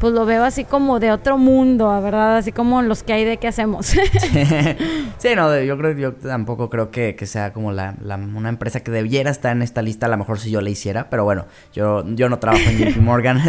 pues 0.00 0.14
lo 0.14 0.24
veo 0.24 0.42
así 0.42 0.64
como 0.64 0.98
de 0.98 1.12
otro 1.12 1.36
mundo, 1.36 1.88
¿verdad? 2.02 2.38
Así 2.38 2.52
como 2.52 2.80
los 2.82 3.02
que 3.02 3.12
hay 3.12 3.24
de 3.24 3.36
qué 3.36 3.48
hacemos. 3.48 3.86
sí, 5.18 5.28
no, 5.36 5.60
yo 5.60 5.78
creo 5.78 5.96
yo 5.96 6.14
tampoco 6.14 6.70
creo 6.70 6.90
que, 6.90 7.14
sea 7.26 7.52
como 7.52 7.70
la, 7.70 7.94
una 8.34 8.48
empresa 8.48 8.80
que 8.80 8.90
debiera 8.90 9.30
estar 9.30 9.54
en 9.54 9.62
esta 9.62 9.82
lista, 9.82 10.06
a 10.06 10.08
lo 10.08 10.16
mejor 10.16 10.40
si 10.40 10.50
yo 10.50 10.62
la 10.62 10.70
hiciera, 10.70 11.10
pero 11.10 11.24
bueno, 11.24 11.46
yo, 11.72 12.04
yo 12.14 12.28
no 12.28 12.38
trabajo 12.38 12.64
en 12.68 12.78
JP 12.78 12.96
Morgan 13.02 13.40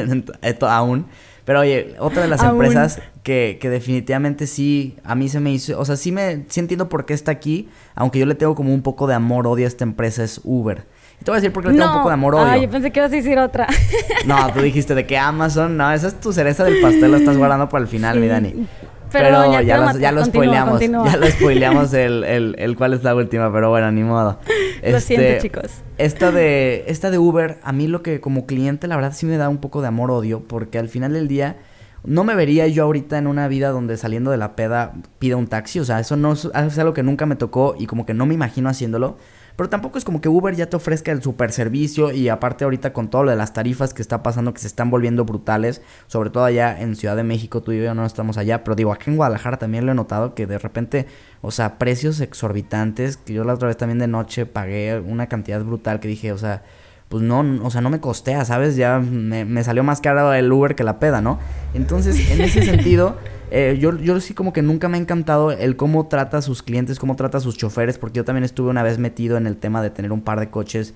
aún. 0.62 1.08
Pero 1.44 1.62
oye, 1.62 1.96
otra 1.98 2.22
de 2.22 2.28
las 2.28 2.44
empresas 2.44 3.02
que, 3.24 3.58
que, 3.60 3.70
definitivamente 3.72 4.46
sí, 4.46 4.98
a 5.04 5.16
mí 5.16 5.28
se 5.28 5.40
me 5.40 5.52
hizo, 5.52 5.80
o 5.80 5.86
sea, 5.86 5.96
sí 5.96 6.12
me 6.12 6.46
sí 6.50 6.60
entiendo 6.60 6.88
por 6.88 7.06
qué 7.06 7.16
está 7.16 7.32
aquí, 7.32 7.68
aunque 7.96 8.20
yo 8.20 8.28
le 8.28 8.36
tengo 8.36 8.54
como 8.54 8.72
un 8.72 8.84
poco 8.84 9.08
de 9.08 9.16
amor, 9.16 9.48
odio 9.48 9.66
a 9.66 9.68
esta 9.68 9.84
empresa, 9.84 10.24
es 10.24 10.40
Uber 10.44 10.86
te 11.24 11.30
voy 11.30 11.38
a 11.38 11.42
decir 11.42 11.54
porque 11.54 11.70
le 11.70 11.76
tengo 11.76 11.92
un 11.92 11.98
poco 11.98 12.10
de 12.10 12.14
amor 12.14 12.36
odio. 12.36 12.46
Ay, 12.46 12.62
yo 12.62 12.70
pensé 12.70 12.92
que 12.92 13.00
ibas 13.00 13.12
a 13.12 13.16
decir 13.16 13.38
otra. 13.38 13.68
no, 14.26 14.52
tú 14.54 14.62
dijiste 14.62 14.96
de 14.96 15.06
que 15.06 15.18
Amazon, 15.18 15.78
no, 15.78 15.92
esa 15.92 16.08
es 16.08 16.20
tu 16.20 16.34
cereza 16.34 16.64
del 16.64 16.82
pastel, 16.82 17.12
lo 17.12 17.18
estás 17.18 17.38
guardando 17.38 17.70
para 17.70 17.84
el 17.84 17.88
final, 17.88 18.20
mi 18.20 18.28
Dani. 18.28 18.68
Pero, 19.12 19.62
ya, 19.62 19.78
lo, 19.78 20.00
ya 20.00 20.12
lo 20.12 20.26
spoileamos. 20.26 20.80
Ya 20.80 21.18
lo 21.18 21.28
spoileamos 21.28 21.94
el, 21.94 22.24
el, 22.24 22.56
el, 22.58 22.76
cuál 22.76 22.94
es 22.94 23.04
la 23.04 23.14
última, 23.14 23.52
pero 23.52 23.70
bueno, 23.70 23.92
ni 23.92 24.04
modo. 24.04 24.40
lo 24.84 25.00
siento, 25.00 25.28
este, 25.28 25.42
chicos. 25.42 25.72
Esta 25.98 26.32
de, 26.32 26.86
esta 26.88 27.12
de 27.12 27.20
Uber, 27.20 27.60
a 27.62 27.72
mí 27.72 27.88
lo 27.88 28.02
que 28.02 28.22
como 28.22 28.46
cliente, 28.46 28.88
la 28.88 28.96
verdad 28.96 29.14
sí 29.14 29.26
me 29.26 29.38
da 29.38 29.50
un 29.50 29.58
poco 29.58 29.82
de 29.82 29.90
amor-odio, 29.90 30.42
porque 30.48 30.80
al 30.80 30.88
final 30.88 31.14
del 31.14 31.28
día 31.28 31.58
no 32.04 32.24
me 32.24 32.36
vería 32.36 32.68
yo 32.68 32.84
ahorita 32.84 33.18
en 33.18 33.28
una 33.28 33.48
vida 33.48 33.70
donde 33.70 33.98
saliendo 33.98 34.32
de 34.32 34.38
la 34.38 34.56
peda 34.56 34.94
pida 35.20 35.36
un 35.36 35.48
taxi. 35.48 35.80
O 35.80 35.86
sea, 35.86 36.00
eso 36.00 36.16
no 36.16 36.34
es, 36.34 36.46
es 36.46 36.80
algo 36.80 36.94
que 36.94 37.04
nunca 37.04 37.26
me 37.26 37.36
tocó 37.36 37.76
y 37.78 37.86
como 37.86 38.06
que 38.06 38.14
no 38.14 38.26
me 38.26 38.34
imagino 38.34 38.70
haciéndolo. 38.70 39.18
Pero 39.56 39.70
tampoco 39.70 39.98
es 39.98 40.06
como 40.06 40.22
que 40.22 40.30
Uber 40.30 40.56
ya 40.56 40.68
te 40.68 40.76
ofrezca 40.76 41.12
el 41.12 41.22
super 41.22 41.52
servicio 41.52 42.12
y 42.12 42.30
aparte 42.30 42.64
ahorita 42.64 42.94
con 42.94 43.10
todo 43.10 43.24
lo 43.24 43.32
de 43.32 43.38
las 43.38 43.54
tarifas 43.54 43.94
que 43.94 44.02
está 44.02 44.24
pasando 44.24 44.54
que 44.54 44.60
se 44.60 44.68
están 44.68 44.90
volviendo 44.90 45.26
brutales, 45.26 45.82
sobre 46.08 46.30
todo 46.30 46.46
allá 46.46 46.80
en 46.80 46.96
Ciudad 46.96 47.16
de 47.16 47.24
México, 47.24 47.62
tú 47.62 47.72
y 47.72 47.84
yo 47.84 47.94
no 47.94 48.06
estamos 48.06 48.38
allá, 48.38 48.64
pero 48.64 48.76
digo, 48.76 48.92
aquí 48.92 49.10
en 49.10 49.18
Guadalajara 49.18 49.58
también 49.58 49.86
lo 49.86 49.92
he 49.92 49.96
notado 49.96 50.34
que 50.36 50.48
de 50.48 50.58
repente, 50.58 51.08
o 51.42 51.52
sea, 51.52 51.78
precios 51.78 52.20
exorbitantes, 52.22 53.18
que 53.18 53.34
yo 53.34 53.44
la 53.44 53.54
otra 53.54 53.68
vez 53.68 53.78
también 53.78 54.00
de 54.00 54.08
noche 54.08 54.46
pagué 54.46 55.00
una 55.00 55.28
cantidad 55.28 55.64
brutal 55.64 56.00
que 56.00 56.08
dije, 56.08 56.32
o 56.32 56.38
sea, 56.38 56.64
pues 57.10 57.24
no, 57.24 57.46
o 57.64 57.70
sea, 57.70 57.82
no 57.82 57.90
me 57.90 58.00
costea, 58.00 58.46
¿sabes? 58.46 58.78
Ya 58.78 59.00
me, 59.00 59.44
me 59.44 59.64
salió 59.64 59.84
más 59.84 60.00
caro 60.00 60.34
el 60.34 60.50
Uber 60.52 60.76
que 60.76 60.86
la 60.86 60.98
peda, 60.98 61.20
¿no? 61.20 61.40
Entonces, 61.74 62.32
en 62.32 62.42
ese 62.42 62.64
sentido... 62.66 63.18
Eh, 63.54 63.78
yo, 63.80 63.98
yo 63.98 64.20
sí 64.22 64.34
como 64.34 64.54
que 64.54 64.62
nunca 64.62 64.88
me 64.88 64.98
ha 64.98 65.02
encantado 65.02 65.52
el 65.52 65.76
cómo 65.76 66.08
trata 66.08 66.38
a 66.38 66.42
sus 66.42 66.64
clientes, 66.64 67.00
cómo 67.00 67.18
trata 67.18 67.38
a 67.38 67.42
sus 67.42 67.58
choferes, 67.58 67.98
porque 67.98 68.18
yo 68.18 68.24
también 68.24 68.46
estuve 68.46 68.70
una 68.70 68.82
vez 68.82 68.98
metido 68.98 69.36
en 69.36 69.46
el 69.46 69.58
tema 69.58 69.82
de 69.82 69.90
tener 69.90 70.14
un 70.14 70.22
par 70.22 70.40
de 70.40 70.50
coches 70.50 70.94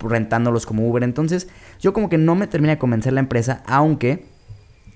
rentándolos 0.00 0.64
como 0.64 0.88
Uber. 0.88 1.02
Entonces, 1.02 1.48
yo 1.80 1.92
como 1.92 2.08
que 2.08 2.16
no 2.16 2.34
me 2.34 2.46
termina 2.46 2.72
de 2.72 2.78
convencer 2.78 3.12
la 3.12 3.20
empresa, 3.20 3.62
aunque 3.66 4.24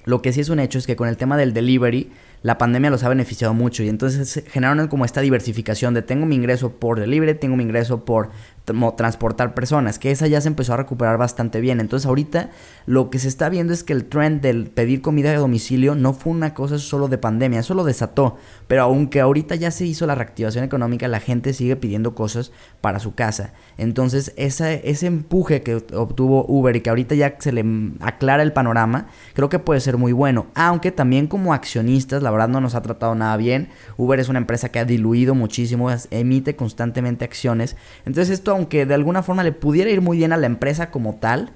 lo 0.05 0.23
que 0.23 0.33
sí 0.33 0.41
es 0.41 0.49
un 0.49 0.59
hecho 0.59 0.79
es 0.79 0.87
que 0.87 0.97
con 0.97 1.07
el 1.07 1.19
tema 1.19 1.37
del 1.37 1.53
delivery, 1.53 2.11
la 2.43 2.59
pandemia 2.59 2.91
los 2.91 3.05
ha 3.05 3.09
beneficiado 3.09 3.55
mucho 3.55 3.85
y 3.85 3.89
entonces 3.89 4.43
generaron 4.49 4.89
como 4.89 5.05
esta 5.05 5.21
diversificación 5.21 5.95
de 5.95 6.03
tengo 6.03 6.27
mi 6.27 6.35
ingreso 6.35 6.73
por 6.73 6.99
delivery, 6.99 7.35
tengo 7.35 7.57
mi 7.57 7.63
ingreso 7.63 8.05
por 8.05 8.31
transportar 8.65 9.55
personas, 9.55 9.99
que 9.99 10.13
esa 10.13 10.29
ya 10.29 10.41
se 10.41 10.49
empezó 10.49 10.75
a 10.75 10.77
recuperar 10.77 11.19
bastante 11.19 11.61
bien. 11.61 11.81
Entonces 11.81 12.07
ahorita 12.07 12.51
lo 12.87 13.11
que 13.11 13.19
se 13.19 13.27
está 13.27 13.49
viendo 13.49 13.73
es 13.73 13.83
que 13.83 13.93
el 13.93 14.05
trend 14.05 14.41
del 14.41 14.71
pedir 14.71 15.03
comida 15.03 15.31
de 15.31 15.37
domicilio 15.37 15.95
no 15.95 16.13
fue 16.13 16.33
una 16.33 16.55
cosa 16.55 16.79
solo 16.79 17.09
de 17.09 17.19
pandemia, 17.19 17.61
eso 17.61 17.75
lo 17.75 17.85
desató. 17.85 18.37
Pero 18.69 18.83
aunque 18.83 19.21
ahorita 19.21 19.57
ya 19.57 19.71
se 19.71 19.85
hizo 19.85 20.07
la 20.07 20.15
reactivación 20.15 20.65
económica, 20.65 21.09
la 21.09 21.19
gente 21.19 21.53
sigue 21.53 21.75
pidiendo 21.75 22.15
cosas 22.15 22.53
para 22.81 23.01
su 23.01 23.15
casa. 23.15 23.53
Entonces 23.79 24.33
ese, 24.37 24.89
ese 24.89 25.07
empuje 25.07 25.63
que 25.63 25.83
obtuvo 25.95 26.45
Uber 26.47 26.77
y 26.77 26.83
que 26.83 26.91
ahorita 26.91 27.17
ya 27.17 27.37
se 27.41 27.51
le 27.51 27.65
aclara 28.01 28.45
el 28.45 28.53
panorama, 28.53 29.09
creo 29.35 29.49
que 29.49 29.59
puede 29.59 29.81
ser 29.81 29.97
muy 29.97 30.13
bueno. 30.13 30.47
Aunque 30.55 30.93
también 30.93 31.27
como 31.27 31.53
accionistas, 31.53 32.23
la 32.23 32.31
verdad 32.31 32.49
no 32.49 32.61
nos 32.61 32.77
ha 32.77 32.83
tratado 32.83 33.17
nada 33.17 33.37
bien. 33.37 33.71
Uber 33.97 34.21
es 34.21 34.29
una 34.29 34.39
empresa 34.39 34.69
que 34.69 34.79
ha 34.79 34.85
diluido 34.85 35.35
muchísimo, 35.35 35.89
emite 36.11 36.55
constantemente 36.55 37.25
acciones. 37.25 37.77
Entonces 38.05 38.31
esto 38.31 38.52
aunque 38.53 38.87
de 38.87 38.95
alguna 38.95 39.23
forma 39.23 39.45
le 39.45 39.53
pudiera 39.53 39.91
ir 39.91 40.01
muy 40.01 40.19
bien 40.19 40.33
a 40.33 40.37
la 40.37 40.47
empresa 40.47 40.91
como 40.91 41.17
tal, 41.17 41.53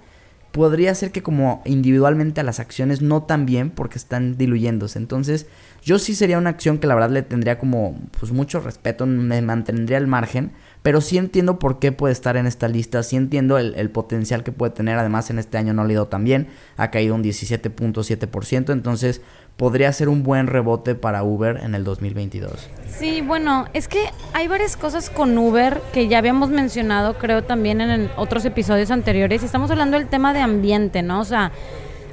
podría 0.57 0.95
ser 0.95 1.13
que 1.13 1.23
como 1.23 1.61
individualmente 1.67 2.41
a 2.41 2.45
las 2.45 2.61
acciones 2.61 3.03
no 3.03 3.25
tan 3.25 3.45
bien 3.45 3.69
porque 3.69 3.99
están 3.99 4.39
diluyéndose. 4.39 4.99
Entonces, 4.99 5.47
yo 5.83 5.99
sí 5.99 6.15
sería 6.15 6.39
una 6.39 6.49
acción 6.49 6.79
que 6.79 6.87
la 6.87 6.95
verdad 6.95 7.11
le 7.11 7.23
tendría 7.23 7.59
como 7.59 8.01
pues 8.19 8.33
mucho 8.33 8.61
respeto, 8.61 9.05
me 9.05 9.43
mantendría 9.43 9.99
al 9.99 10.07
margen, 10.07 10.53
pero 10.83 11.03
sí 11.03 11.19
entiendo 11.19 11.59
por 11.59 11.79
qué 11.79 11.93
puede 11.93 12.13
estar 12.13 12.39
en 12.39 12.47
esta 12.47 12.69
lista, 12.69 13.03
sí 13.03 13.17
entiendo 13.17 13.59
el, 13.59 13.91
potencial 13.91 14.45
que 14.45 14.51
puede 14.53 14.73
tener, 14.73 14.99
además 14.99 15.29
en 15.29 15.39
este 15.39 15.59
año 15.59 15.75
no 15.75 15.83
ha 15.83 15.93
ido 15.93 16.09
tan 16.09 16.25
bien, 16.25 16.49
ha 16.79 16.91
caído 16.91 17.15
un 17.15 17.23
17.7%, 17.23 18.73
entonces 18.73 19.21
podría 19.57 19.93
ser 19.93 20.09
un 20.09 20.23
buen 20.23 20.47
rebote 20.47 20.95
para 20.95 21.23
Uber 21.23 21.61
en 21.63 21.75
el 21.75 21.85
2022. 21.85 22.69
Sí, 22.89 23.23
bueno, 23.23 23.67
es 23.73 23.89
que 23.89 24.11
hay 24.33 24.49
varias 24.49 24.77
cosas 24.77 25.11
con 25.11 25.37
Uber 25.37 25.81
que 25.93 26.09
ya 26.09 26.19
habíamos 26.19 26.51
mencionado, 26.51 27.15
creo 27.19 27.43
también 27.43 27.81
en 27.81 28.11
otros 28.17 28.45
episodios 28.45 28.91
anteriores. 28.91 29.43
Estamos 29.43 29.71
hablando 29.71 29.99
del 29.99 30.09
tema 30.09 30.35
de 30.35 30.41
ambiente, 30.41 31.03
¿no? 31.03 31.21
O 31.21 31.25
sea, 31.25 31.53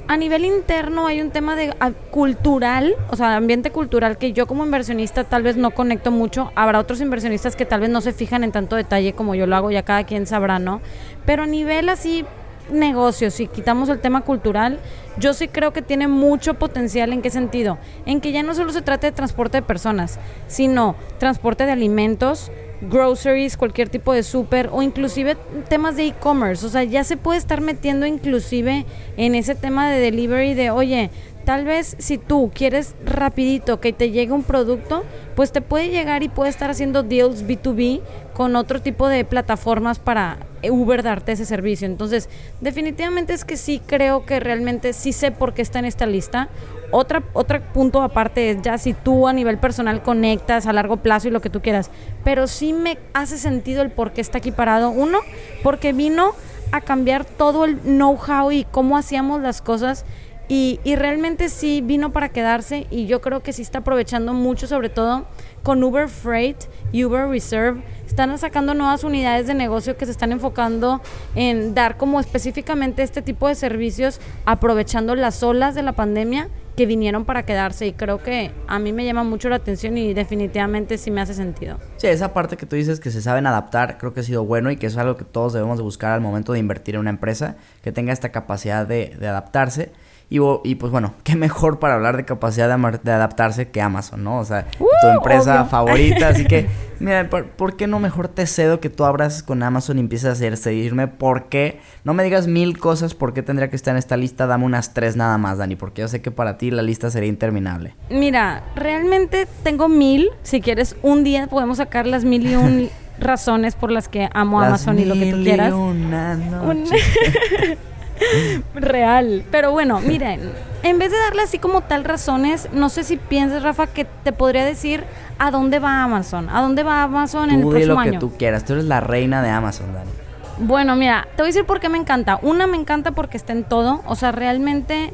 a 0.06 0.16
nivel 0.16 0.44
interno 0.44 1.06
hay 1.06 1.20
un 1.20 1.30
tema 1.30 1.56
de 1.56 1.74
ah, 1.80 1.92
cultural, 2.10 2.94
o 3.10 3.16
sea, 3.16 3.36
ambiente 3.36 3.70
cultural 3.70 4.18
que 4.18 4.32
yo 4.32 4.46
como 4.46 4.64
inversionista 4.64 5.24
tal 5.24 5.42
vez 5.42 5.56
no 5.56 5.70
conecto 5.70 6.10
mucho. 6.10 6.50
Habrá 6.54 6.78
otros 6.78 7.00
inversionistas 7.00 7.56
que 7.56 7.64
tal 7.64 7.80
vez 7.80 7.90
no 7.90 8.00
se 8.00 8.12
fijan 8.12 8.44
en 8.44 8.52
tanto 8.52 8.76
detalle 8.76 9.14
como 9.14 9.34
yo 9.34 9.46
lo 9.46 9.56
hago, 9.56 9.70
ya 9.70 9.82
cada 9.82 10.04
quien 10.04 10.26
sabrá, 10.26 10.58
¿no? 10.58 10.80
Pero 11.24 11.44
a 11.44 11.46
nivel 11.46 11.88
así 11.88 12.24
negocios, 12.70 13.34
si 13.34 13.46
quitamos 13.46 13.88
el 13.88 14.00
tema 14.00 14.22
cultural, 14.22 14.78
yo 15.18 15.34
sí 15.34 15.48
creo 15.48 15.72
que 15.72 15.82
tiene 15.82 16.08
mucho 16.08 16.54
potencial. 16.54 17.12
¿En 17.12 17.22
qué 17.22 17.30
sentido? 17.30 17.78
En 18.06 18.20
que 18.20 18.32
ya 18.32 18.42
no 18.42 18.54
solo 18.54 18.72
se 18.72 18.82
trata 18.82 19.06
de 19.06 19.12
transporte 19.12 19.58
de 19.58 19.62
personas, 19.62 20.18
sino 20.46 20.96
transporte 21.18 21.66
de 21.66 21.72
alimentos, 21.72 22.50
groceries, 22.80 23.56
cualquier 23.56 23.88
tipo 23.88 24.12
de 24.12 24.22
súper 24.22 24.68
o 24.72 24.82
inclusive 24.82 25.36
temas 25.68 25.96
de 25.96 26.06
e-commerce. 26.06 26.66
O 26.66 26.68
sea, 26.68 26.84
ya 26.84 27.04
se 27.04 27.16
puede 27.16 27.38
estar 27.38 27.60
metiendo 27.60 28.06
inclusive 28.06 28.84
en 29.16 29.34
ese 29.34 29.54
tema 29.54 29.90
de 29.90 29.98
delivery 30.00 30.54
de, 30.54 30.70
oye, 30.70 31.10
Tal 31.44 31.66
vez 31.66 31.96
si 31.98 32.16
tú 32.16 32.50
quieres 32.54 32.94
rapidito 33.04 33.78
que 33.78 33.92
te 33.92 34.10
llegue 34.10 34.32
un 34.32 34.44
producto, 34.44 35.04
pues 35.36 35.52
te 35.52 35.60
puede 35.60 35.90
llegar 35.90 36.22
y 36.22 36.28
puede 36.28 36.48
estar 36.48 36.70
haciendo 36.70 37.02
deals 37.02 37.46
B2B 37.46 38.00
con 38.32 38.56
otro 38.56 38.80
tipo 38.80 39.08
de 39.08 39.24
plataformas 39.24 39.98
para 39.98 40.38
Uber 40.62 41.02
darte 41.02 41.32
ese 41.32 41.44
servicio. 41.44 41.86
Entonces, 41.86 42.30
definitivamente 42.60 43.34
es 43.34 43.44
que 43.44 43.58
sí 43.58 43.80
creo 43.84 44.24
que 44.24 44.40
realmente 44.40 44.94
sí 44.94 45.12
sé 45.12 45.32
por 45.32 45.52
qué 45.52 45.60
está 45.60 45.80
en 45.80 45.84
esta 45.84 46.06
lista. 46.06 46.48
Otra, 46.90 47.22
otro 47.34 47.60
punto 47.72 48.00
aparte 48.00 48.50
es 48.50 48.62
ya 48.62 48.78
si 48.78 48.94
tú 48.94 49.28
a 49.28 49.32
nivel 49.32 49.58
personal 49.58 50.02
conectas 50.02 50.66
a 50.66 50.72
largo 50.72 50.98
plazo 50.98 51.28
y 51.28 51.30
lo 51.30 51.40
que 51.40 51.50
tú 51.50 51.60
quieras. 51.60 51.90
Pero 52.24 52.46
sí 52.46 52.72
me 52.72 52.98
hace 53.12 53.36
sentido 53.36 53.82
el 53.82 53.90
por 53.90 54.12
qué 54.12 54.22
está 54.22 54.38
aquí 54.38 54.50
parado. 54.50 54.90
Uno, 54.90 55.18
porque 55.62 55.92
vino 55.92 56.32
a 56.72 56.80
cambiar 56.80 57.24
todo 57.24 57.64
el 57.66 57.80
know-how 57.80 58.50
y 58.50 58.64
cómo 58.64 58.96
hacíamos 58.96 59.42
las 59.42 59.60
cosas 59.60 60.04
y, 60.48 60.80
y, 60.84 60.96
realmente 60.96 61.48
sí 61.48 61.80
vino 61.82 62.12
para 62.12 62.28
quedarse 62.28 62.86
y 62.90 63.06
yo 63.06 63.20
creo 63.20 63.42
que 63.42 63.52
sí 63.52 63.62
está 63.62 63.78
aprovechando 63.78 64.34
mucho, 64.34 64.66
sobre 64.66 64.90
todo 64.90 65.26
con 65.62 65.82
Uber 65.82 66.08
Freight 66.08 66.58
y 66.92 67.04
Uber 67.04 67.26
Reserve. 67.28 67.82
Están 68.06 68.36
sacando 68.38 68.74
nuevas 68.74 69.02
unidades 69.02 69.46
de 69.46 69.54
negocio 69.54 69.96
que 69.96 70.04
se 70.04 70.12
están 70.12 70.30
enfocando 70.32 71.00
en 71.34 71.74
dar 71.74 71.96
como 71.96 72.20
específicamente 72.20 73.02
este 73.02 73.22
tipo 73.22 73.48
de 73.48 73.54
servicios, 73.54 74.20
aprovechando 74.44 75.14
las 75.14 75.42
olas 75.42 75.74
de 75.74 75.82
la 75.82 75.92
pandemia 75.92 76.50
que 76.76 76.86
vinieron 76.86 77.24
para 77.24 77.44
quedarse 77.44 77.86
y 77.86 77.92
creo 77.92 78.22
que 78.22 78.50
a 78.66 78.78
mí 78.78 78.92
me 78.92 79.04
llama 79.04 79.24
mucho 79.24 79.48
la 79.48 79.56
atención 79.56 79.96
y 79.96 80.12
definitivamente 80.12 80.98
sí 80.98 81.10
me 81.10 81.20
hace 81.20 81.34
sentido. 81.34 81.78
Sí, 81.96 82.08
esa 82.08 82.34
parte 82.34 82.56
que 82.56 82.66
tú 82.66 82.76
dices 82.76 83.00
que 83.00 83.10
se 83.10 83.22
saben 83.22 83.46
adaptar, 83.46 83.96
creo 83.96 84.12
que 84.12 84.20
ha 84.20 84.24
sido 84.24 84.44
bueno 84.44 84.70
y 84.70 84.76
que 84.76 84.86
es 84.86 84.96
algo 84.96 85.16
que 85.16 85.24
todos 85.24 85.52
debemos 85.52 85.78
de 85.78 85.84
buscar 85.84 86.12
al 86.12 86.20
momento 86.20 86.52
de 86.52 86.58
invertir 86.58 86.96
en 86.96 87.02
una 87.02 87.10
empresa, 87.10 87.56
que 87.82 87.92
tenga 87.92 88.12
esta 88.12 88.30
capacidad 88.30 88.86
de 88.86 89.16
adaptarse. 89.22 89.92
Y, 90.30 90.74
pues 90.74 90.90
bueno, 90.90 91.14
qué 91.22 91.36
mejor 91.36 91.78
para 91.78 91.94
hablar 91.94 92.16
de 92.16 92.24
capacidad 92.24 92.68
de, 92.68 93.12
adaptarse 93.12 93.68
que 93.68 93.80
Amazon, 93.80 94.24
¿no? 94.24 94.38
O 94.38 94.44
sea, 94.44 94.66
tu 94.66 94.84
uh, 94.84 95.16
empresa 95.16 95.64
favorita. 95.66 96.28
Así 96.28 96.44
que, 96.44 96.66
mira, 96.98 97.30
¿por, 97.30 97.76
qué 97.76 97.86
no 97.86 98.00
mejor 98.00 98.26
te 98.26 98.46
cedo 98.46 98.80
que 98.80 98.90
tú 98.90 99.04
abras 99.04 99.44
con 99.44 99.62
Amazon 99.62 99.98
y 99.98 100.00
empieces 100.00 100.28
a 100.28 100.32
hacer, 100.32 100.56
seguirme? 100.56 101.06
¿Por 101.06 101.48
qué? 101.48 101.80
No 102.02 102.14
me 102.14 102.24
digas 102.24 102.48
mil 102.48 102.78
cosas 102.78 103.14
por 103.14 103.32
qué 103.32 103.42
tendría 103.42 103.70
que 103.70 103.76
estar 103.76 103.92
en 103.92 103.98
esta 103.98 104.16
lista. 104.16 104.46
Dame 104.46 104.64
unas 104.64 104.92
tres 104.92 105.14
nada 105.14 105.38
más, 105.38 105.58
Dani, 105.58 105.76
porque 105.76 106.00
yo 106.00 106.08
sé 106.08 106.20
que 106.20 106.32
para 106.32 106.58
ti 106.58 106.72
la 106.72 106.82
lista 106.82 107.10
sería 107.10 107.28
interminable. 107.28 107.94
Mira, 108.10 108.64
realmente 108.74 109.46
tengo 109.62 109.88
mil. 109.88 110.30
Si 110.42 110.60
quieres, 110.60 110.96
un 111.02 111.22
día 111.22 111.46
podemos 111.46 111.76
sacar 111.76 112.06
las 112.06 112.24
mil 112.24 112.46
y 112.46 112.56
un 112.56 112.90
razones 113.20 113.76
por 113.76 113.92
las 113.92 114.08
que 114.08 114.28
amo 114.32 114.60
Amazon 114.60 114.98
y 114.98 115.04
lo 115.04 115.14
que 115.14 115.32
tú 115.32 115.42
quieras. 115.42 115.72
Real. 118.74 119.44
Pero 119.50 119.70
bueno, 119.72 120.00
miren, 120.00 120.40
en 120.82 120.98
vez 120.98 121.10
de 121.10 121.18
darle 121.18 121.42
así 121.42 121.58
como 121.58 121.80
tal 121.82 122.04
razones, 122.04 122.68
no 122.72 122.88
sé 122.88 123.04
si 123.04 123.16
piensas, 123.16 123.62
Rafa, 123.62 123.86
que 123.86 124.04
te 124.04 124.32
podría 124.32 124.64
decir 124.64 125.04
a 125.38 125.50
dónde 125.50 125.78
va 125.78 126.02
Amazon. 126.02 126.48
¿A 126.50 126.60
dónde 126.60 126.82
va 126.82 127.02
Amazon 127.02 127.50
en 127.50 127.60
el 127.60 127.68
próximo 127.68 128.04
lo 128.04 128.10
que 128.10 128.18
tú 128.18 128.32
quieras. 128.36 128.64
Tú 128.64 128.74
eres 128.74 128.84
la 128.84 129.00
reina 129.00 129.42
de 129.42 129.50
Amazon, 129.50 129.92
Dani. 129.92 130.10
Bueno, 130.58 130.94
mira, 130.94 131.26
te 131.34 131.42
voy 131.42 131.46
a 131.46 131.52
decir 131.52 131.64
por 131.64 131.80
qué 131.80 131.88
me 131.88 131.98
encanta. 131.98 132.38
Una, 132.42 132.66
me 132.66 132.76
encanta 132.76 133.10
porque 133.10 133.36
está 133.36 133.52
en 133.52 133.64
todo. 133.64 134.02
O 134.06 134.14
sea, 134.14 134.30
realmente 134.30 135.12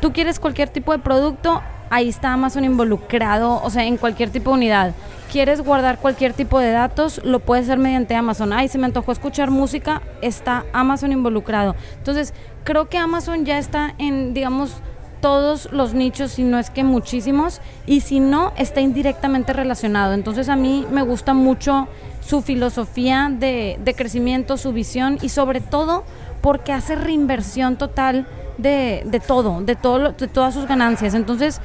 tú 0.00 0.12
quieres 0.12 0.38
cualquier 0.38 0.68
tipo 0.68 0.92
de 0.92 0.98
producto, 0.98 1.62
ahí 1.90 2.08
está 2.08 2.32
Amazon 2.32 2.64
involucrado, 2.64 3.60
o 3.62 3.70
sea, 3.70 3.84
en 3.84 3.96
cualquier 3.96 4.30
tipo 4.30 4.50
de 4.50 4.56
unidad. 4.56 4.94
Quieres 5.30 5.60
guardar 5.60 5.98
cualquier 5.98 6.32
tipo 6.32 6.58
de 6.60 6.70
datos, 6.70 7.20
lo 7.24 7.40
puedes 7.40 7.66
hacer 7.66 7.78
mediante 7.78 8.14
Amazon. 8.14 8.52
Ay, 8.52 8.68
se 8.68 8.78
me 8.78 8.86
antojó 8.86 9.12
escuchar 9.12 9.50
música, 9.50 10.02
está 10.22 10.64
Amazon 10.72 11.12
involucrado. 11.12 11.74
Entonces, 11.98 12.32
creo 12.64 12.88
que 12.88 12.98
Amazon 12.98 13.44
ya 13.44 13.58
está 13.58 13.94
en, 13.98 14.34
digamos, 14.34 14.72
todos 15.20 15.68
los 15.72 15.94
nichos, 15.94 16.32
si 16.32 16.42
no 16.42 16.58
es 16.58 16.70
que 16.70 16.84
muchísimos, 16.84 17.60
y 17.86 18.00
si 18.00 18.20
no, 18.20 18.52
está 18.56 18.80
indirectamente 18.80 19.52
relacionado. 19.52 20.14
Entonces, 20.14 20.48
a 20.48 20.56
mí 20.56 20.86
me 20.90 21.02
gusta 21.02 21.34
mucho 21.34 21.88
su 22.20 22.42
filosofía 22.42 23.30
de, 23.30 23.78
de 23.82 23.94
crecimiento, 23.94 24.56
su 24.56 24.72
visión 24.72 25.18
y 25.22 25.28
sobre 25.28 25.60
todo 25.60 26.04
porque 26.40 26.72
hace 26.72 26.94
reinversión 26.94 27.76
total 27.76 28.26
de, 28.58 29.02
de 29.04 29.20
todo, 29.20 29.60
de, 29.60 29.76
todo, 29.76 30.12
de 30.12 30.28
todas 30.28 30.54
sus 30.54 30.66
ganancias. 30.66 31.14
Entonces, 31.14 31.60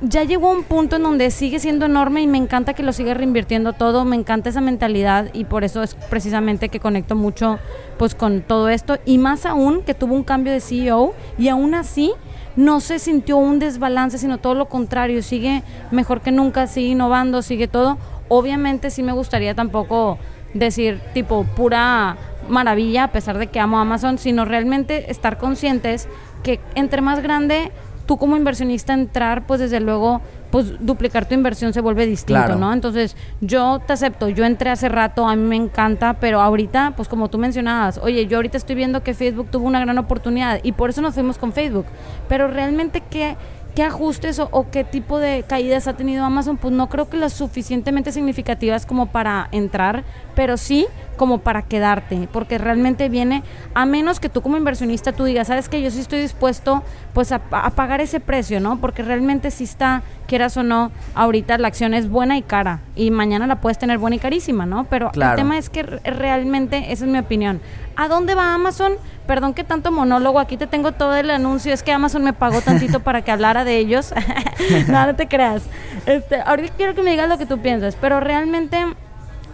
ya 0.00 0.22
llegó 0.22 0.50
un 0.50 0.62
punto 0.62 0.96
en 0.96 1.02
donde 1.02 1.30
sigue 1.30 1.58
siendo 1.58 1.86
enorme 1.86 2.22
y 2.22 2.26
me 2.26 2.38
encanta 2.38 2.74
que 2.74 2.82
lo 2.82 2.92
siga 2.92 3.14
reinvirtiendo 3.14 3.72
todo, 3.72 4.04
me 4.04 4.14
encanta 4.14 4.48
esa 4.48 4.60
mentalidad 4.60 5.30
y 5.32 5.44
por 5.44 5.64
eso 5.64 5.82
es 5.82 5.94
precisamente 5.94 6.68
que 6.68 6.78
conecto 6.78 7.16
mucho 7.16 7.58
pues 7.98 8.14
con 8.14 8.42
todo 8.42 8.68
esto 8.68 8.98
y 9.04 9.18
más 9.18 9.44
aún 9.44 9.82
que 9.82 9.94
tuvo 9.94 10.14
un 10.14 10.22
cambio 10.22 10.52
de 10.52 10.60
CEO 10.60 11.14
y 11.36 11.48
aún 11.48 11.74
así 11.74 12.12
no 12.54 12.80
se 12.80 12.98
sintió 12.98 13.36
un 13.36 13.58
desbalance, 13.58 14.18
sino 14.18 14.38
todo 14.38 14.54
lo 14.54 14.68
contrario, 14.68 15.22
sigue 15.22 15.62
mejor 15.90 16.20
que 16.20 16.32
nunca, 16.32 16.66
sigue 16.66 16.88
innovando, 16.88 17.40
sigue 17.40 17.68
todo. 17.68 17.98
Obviamente 18.28 18.90
sí 18.90 19.04
me 19.04 19.12
gustaría 19.12 19.54
tampoco 19.54 20.18
decir 20.54 21.00
tipo 21.14 21.44
pura 21.56 22.16
maravilla 22.48 23.04
a 23.04 23.12
pesar 23.12 23.38
de 23.38 23.46
que 23.48 23.60
amo 23.60 23.78
Amazon, 23.78 24.18
sino 24.18 24.44
realmente 24.44 25.10
estar 25.10 25.38
conscientes 25.38 26.08
que 26.42 26.60
entre 26.74 27.00
más 27.00 27.20
grande 27.20 27.72
tú 28.08 28.16
como 28.16 28.38
inversionista 28.38 28.94
entrar, 28.94 29.46
pues 29.46 29.60
desde 29.60 29.80
luego, 29.80 30.22
pues 30.50 30.72
duplicar 30.80 31.26
tu 31.26 31.34
inversión 31.34 31.74
se 31.74 31.82
vuelve 31.82 32.06
distinto, 32.06 32.56
¿no? 32.56 32.72
Entonces, 32.72 33.14
yo 33.42 33.80
te 33.86 33.92
acepto, 33.92 34.30
yo 34.30 34.46
entré 34.46 34.70
hace 34.70 34.88
rato, 34.88 35.28
a 35.28 35.36
mí 35.36 35.42
me 35.42 35.56
encanta, 35.56 36.14
pero 36.14 36.40
ahorita, 36.40 36.94
pues 36.96 37.06
como 37.06 37.28
tú 37.28 37.36
mencionabas, 37.36 37.98
oye, 37.98 38.26
yo 38.26 38.38
ahorita 38.38 38.56
estoy 38.56 38.76
viendo 38.76 39.02
que 39.02 39.12
Facebook 39.12 39.50
tuvo 39.50 39.66
una 39.66 39.80
gran 39.80 39.98
oportunidad 39.98 40.60
y 40.62 40.72
por 40.72 40.88
eso 40.88 41.02
nos 41.02 41.12
fuimos 41.12 41.36
con 41.36 41.52
Facebook, 41.52 41.84
pero 42.30 42.48
realmente, 42.48 43.02
¿qué? 43.10 43.36
¿Qué 43.78 43.84
ajustes 43.84 44.40
o, 44.40 44.66
qué 44.72 44.82
tipo 44.82 45.20
de 45.20 45.44
caídas 45.46 45.86
ha 45.86 45.92
tenido 45.92 46.24
Amazon? 46.24 46.56
Pues 46.56 46.74
no 46.74 46.88
creo 46.88 47.08
que 47.08 47.16
las 47.16 47.32
suficientemente 47.32 48.10
significativas 48.10 48.84
como 48.84 49.06
para 49.06 49.46
entrar, 49.52 50.02
pero 50.34 50.56
sí 50.56 50.88
como 51.16 51.38
para 51.38 51.62
quedarte, 51.62 52.28
porque 52.32 52.58
realmente 52.58 53.08
viene, 53.08 53.44
a 53.74 53.86
menos 53.86 54.18
que 54.18 54.28
tú 54.28 54.42
como 54.42 54.56
inversionista 54.56 55.12
tú 55.12 55.22
digas, 55.22 55.46
sabes 55.46 55.68
que 55.68 55.80
yo 55.80 55.92
sí 55.92 56.00
estoy 56.00 56.20
dispuesto 56.20 56.82
pues 57.12 57.30
a, 57.30 57.38
pagar 57.38 58.00
ese 58.00 58.18
precio, 58.18 58.58
¿no? 58.58 58.80
Porque 58.80 59.02
realmente 59.02 59.52
si 59.52 59.62
está, 59.64 60.02
quieras 60.26 60.56
o 60.56 60.64
no, 60.64 60.90
ahorita 61.14 61.56
la 61.58 61.68
acción 61.68 61.94
es 61.94 62.08
buena 62.08 62.36
y 62.36 62.42
cara, 62.42 62.80
y 62.96 63.12
mañana 63.12 63.46
la 63.46 63.60
puedes 63.60 63.78
tener 63.78 63.98
buena 63.98 64.16
y 64.16 64.18
carísima, 64.18 64.66
¿no? 64.66 64.84
Pero 64.90 65.12
el 65.14 65.34
tema 65.36 65.56
es 65.56 65.70
que 65.70 65.84
realmente, 65.84 66.92
esa 66.92 67.04
es 67.04 67.10
mi 67.10 67.18
opinión. 67.18 67.60
¿A 67.98 68.06
dónde 68.06 68.36
va 68.36 68.54
Amazon? 68.54 68.92
Perdón 69.26 69.54
que 69.54 69.64
tanto 69.64 69.90
monólogo, 69.90 70.38
aquí 70.38 70.56
te 70.56 70.68
tengo 70.68 70.92
todo 70.92 71.16
el 71.16 71.32
anuncio, 71.32 71.74
es 71.74 71.82
que 71.82 71.90
Amazon 71.90 72.22
me 72.22 72.32
pagó 72.32 72.60
tantito 72.60 73.00
para 73.00 73.22
que 73.22 73.32
hablara 73.32 73.64
de 73.64 73.76
ellos. 73.76 74.14
no, 74.88 75.04
no 75.04 75.16
te 75.16 75.26
creas. 75.26 75.64
Este, 76.06 76.40
ahorita 76.40 76.74
quiero 76.76 76.94
que 76.94 77.02
me 77.02 77.10
digas 77.10 77.28
lo 77.28 77.38
que 77.38 77.44
tú 77.44 77.58
piensas, 77.58 77.96
pero 78.00 78.20
realmente 78.20 78.86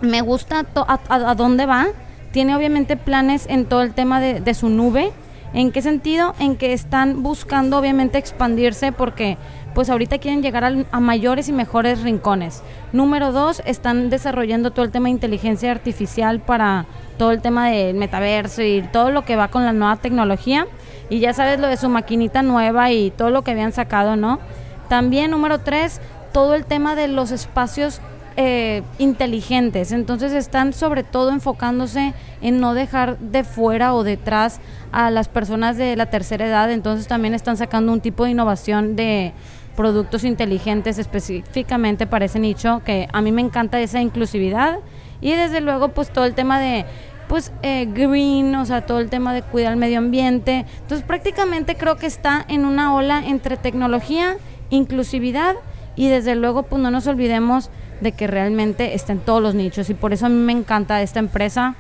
me 0.02 0.20
gusta 0.20 0.66
a, 0.74 1.34
dónde 1.34 1.64
va. 1.64 1.86
Tiene 2.32 2.54
obviamente 2.54 2.98
planes 2.98 3.46
en 3.48 3.64
todo 3.64 3.80
el 3.80 3.94
tema 3.94 4.20
de, 4.20 4.54
su 4.54 4.68
nube. 4.68 5.14
¿En 5.54 5.70
qué 5.70 5.82
sentido? 5.82 6.34
En 6.40 6.56
que 6.56 6.72
están 6.72 7.22
buscando 7.22 7.78
obviamente 7.78 8.18
expandirse 8.18 8.90
porque 8.90 9.38
pues 9.72 9.88
ahorita 9.88 10.18
quieren 10.18 10.42
llegar 10.42 10.64
a, 10.64 11.00
mayores 11.00 11.48
y 11.48 11.52
mejores 11.52 12.02
rincones. 12.02 12.62
Número 12.92 13.30
dos, 13.30 13.62
están 13.64 14.10
desarrollando 14.10 14.72
todo 14.72 14.84
el 14.84 14.90
tema 14.90 15.06
de 15.06 15.12
inteligencia 15.12 15.70
artificial 15.70 16.40
para 16.40 16.86
todo 17.18 17.30
el 17.30 17.40
tema 17.40 17.68
del 17.68 17.94
metaverso 17.94 18.62
y 18.62 18.82
todo 18.92 19.12
lo 19.12 19.24
que 19.24 19.36
va 19.36 19.48
con 19.48 19.64
la 19.64 19.72
nueva 19.72 19.96
tecnología. 19.96 20.66
Y 21.08 21.20
ya 21.20 21.32
sabes 21.32 21.60
lo 21.60 21.68
de 21.68 21.76
su 21.76 21.88
maquinita 21.88 22.42
nueva 22.42 22.90
y 22.90 23.12
todo 23.12 23.30
lo 23.30 23.42
que 23.42 23.52
habían 23.52 23.72
sacado, 23.72 24.16
¿no? 24.16 24.40
También 24.88 25.30
número 25.30 25.60
tres, 25.60 26.00
todo 26.32 26.54
el 26.54 26.64
tema 26.64 26.96
de 26.96 27.06
los 27.06 27.30
espacios 27.30 28.00
eh, 28.36 28.82
inteligentes. 28.98 29.92
Entonces 29.92 30.32
están 30.32 30.72
sobre 30.72 31.04
todo 31.04 31.30
enfocándose 31.30 32.14
en 32.40 32.60
no 32.60 32.74
dejar 32.74 33.18
de 33.18 33.44
fuera 33.44 33.94
o 33.94 34.02
detrás 34.02 34.60
a 34.92 35.10
las 35.10 35.28
personas 35.28 35.76
de 35.76 35.96
la 35.96 36.06
tercera 36.06 36.46
edad. 36.46 36.70
Entonces 36.70 37.06
también 37.06 37.34
están 37.34 37.56
sacando 37.56 37.92
un 37.92 38.00
tipo 38.00 38.24
de 38.24 38.32
innovación 38.32 38.96
de 38.96 39.32
productos 39.76 40.24
inteligentes 40.24 40.98
específicamente 40.98 42.06
para 42.06 42.26
ese 42.26 42.38
nicho 42.38 42.82
que 42.84 43.08
a 43.12 43.20
mí 43.20 43.32
me 43.32 43.42
encanta 43.42 43.80
esa 43.80 44.00
inclusividad 44.00 44.78
y 45.20 45.32
desde 45.32 45.60
luego 45.60 45.88
pues 45.88 46.12
todo 46.12 46.24
el 46.24 46.34
tema 46.34 46.60
de 46.60 46.84
pues 47.28 47.52
eh, 47.62 47.88
green, 47.92 48.54
o 48.54 48.66
sea, 48.66 48.84
todo 48.84 49.00
el 49.00 49.08
tema 49.08 49.32
de 49.32 49.42
cuidar 49.42 49.72
el 49.72 49.78
medio 49.78 49.98
ambiente. 49.98 50.66
Entonces 50.82 51.06
prácticamente 51.06 51.74
creo 51.74 51.96
que 51.96 52.06
está 52.06 52.44
en 52.48 52.64
una 52.64 52.94
ola 52.94 53.22
entre 53.26 53.56
tecnología, 53.56 54.36
inclusividad 54.70 55.56
y 55.96 56.08
desde 56.08 56.34
luego 56.34 56.64
pues 56.64 56.82
no 56.82 56.90
nos 56.90 57.06
olvidemos 57.06 57.70
de 58.00 58.12
que 58.12 58.26
realmente 58.26 58.94
está 58.94 59.12
en 59.12 59.20
todos 59.20 59.42
los 59.42 59.54
nichos 59.54 59.90
y 59.90 59.94
por 59.94 60.12
eso 60.12 60.26
a 60.26 60.28
mí 60.28 60.36
me 60.36 60.52
encanta 60.52 61.02
esta 61.02 61.18
empresa 61.18 61.74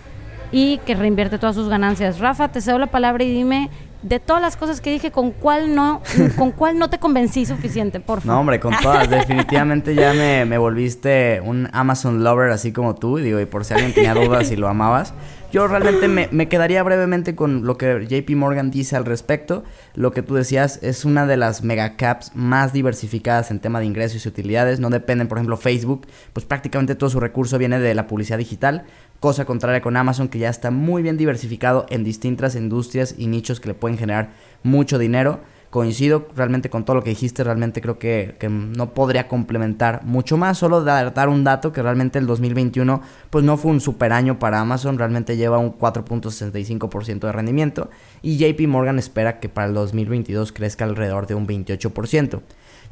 y 0.52 0.78
que 0.78 0.94
reinvierte 0.94 1.38
todas 1.38 1.56
sus 1.56 1.68
ganancias. 1.68 2.18
Rafa, 2.18 2.48
te 2.48 2.60
cedo 2.60 2.78
la 2.78 2.86
palabra 2.86 3.24
y 3.24 3.30
dime 3.30 3.70
de 4.04 4.20
todas 4.20 4.42
las 4.42 4.56
cosas 4.56 4.80
que 4.82 4.92
dije, 4.92 5.10
¿con 5.10 5.30
cuál 5.30 5.74
no, 5.74 6.02
con 6.38 6.52
cuál 6.52 6.78
no 6.78 6.90
te 6.90 6.98
convencí 6.98 7.46
suficiente, 7.46 8.00
por 8.00 8.20
favor? 8.20 8.34
No, 8.34 8.40
hombre, 8.40 8.60
con 8.60 8.74
todas. 8.80 9.08
Definitivamente 9.08 9.94
ya 9.94 10.12
me, 10.12 10.58
volviste 10.58 11.40
un 11.42 11.68
Amazon 11.72 12.22
lover 12.22 12.50
así 12.50 12.72
como 12.72 12.94
tú. 12.94 13.16
Digo, 13.16 13.40
y 13.40 13.46
por 13.46 13.64
si 13.64 13.74
alguien 13.74 13.94
tenía 13.94 14.14
dudas 14.14 14.48
si 14.48 14.56
lo 14.56 14.68
amabas. 14.68 15.14
Yo 15.54 15.68
realmente 15.68 16.08
me, 16.08 16.28
me, 16.32 16.48
quedaría 16.48 16.82
brevemente 16.82 17.36
con 17.36 17.64
lo 17.64 17.78
que 17.78 18.08
JP 18.08 18.28
Morgan 18.34 18.72
dice 18.72 18.96
al 18.96 19.04
respecto. 19.04 19.62
Lo 19.94 20.10
que 20.10 20.20
tú 20.20 20.34
decías 20.34 20.80
es 20.82 21.04
una 21.04 21.28
de 21.28 21.36
las 21.36 21.62
mega 21.62 21.94
caps 21.94 22.32
más 22.34 22.72
diversificadas 22.72 23.52
en 23.52 23.60
tema 23.60 23.78
de 23.78 23.86
ingresos 23.86 24.26
y 24.26 24.28
utilidades. 24.28 24.80
No 24.80 24.90
dependen, 24.90 25.28
por 25.28 25.38
ejemplo, 25.38 25.56
Facebook, 25.56 26.08
pues 26.32 26.44
prácticamente 26.44 26.96
todo 26.96 27.08
su 27.08 27.20
recurso 27.20 27.56
viene 27.56 27.78
de 27.78 27.94
la 27.94 28.08
publicidad 28.08 28.38
digital. 28.38 28.82
Cosa 29.20 29.44
contraria 29.44 29.80
con 29.80 29.96
Amazon, 29.96 30.26
que 30.26 30.40
ya 30.40 30.48
está 30.48 30.72
muy 30.72 31.02
bien 31.02 31.16
diversificado 31.16 31.86
en 31.88 32.02
distintas 32.02 32.56
industrias 32.56 33.14
y 33.16 33.28
nichos 33.28 33.60
que 33.60 33.68
le 33.68 33.74
pueden 33.74 33.96
generar 33.96 34.30
mucho 34.64 34.98
dinero 34.98 35.38
coincido 35.74 36.28
realmente 36.36 36.70
con 36.70 36.84
todo 36.84 36.94
lo 36.94 37.02
que 37.02 37.10
dijiste, 37.10 37.42
realmente 37.42 37.80
creo 37.80 37.98
que, 37.98 38.36
no 38.48 38.94
podría 38.94 39.26
complementar 39.26 40.04
mucho 40.04 40.36
más, 40.36 40.56
solo 40.56 40.84
dar, 40.84 41.28
un 41.28 41.42
dato 41.42 41.72
que 41.72 41.82
realmente 41.82 42.20
el 42.20 42.28
2021 42.28 43.02
pues 43.28 43.44
no 43.44 43.56
fue 43.56 43.72
un 43.72 43.80
super 43.80 44.12
año 44.12 44.38
para 44.38 44.60
Amazon, 44.60 44.98
realmente 44.98 45.36
lleva 45.36 45.58
un 45.58 45.76
4.65% 45.76 47.18
de 47.18 47.32
rendimiento 47.32 47.90
y 48.22 48.36
JP 48.36 48.68
Morgan 48.68 49.00
espera 49.00 49.40
que 49.40 49.48
para 49.48 49.66
el 49.66 49.74
2022 49.74 50.52
crezca 50.52 50.84
alrededor 50.84 51.26
de 51.26 51.34
un 51.34 51.48
28%. 51.48 52.40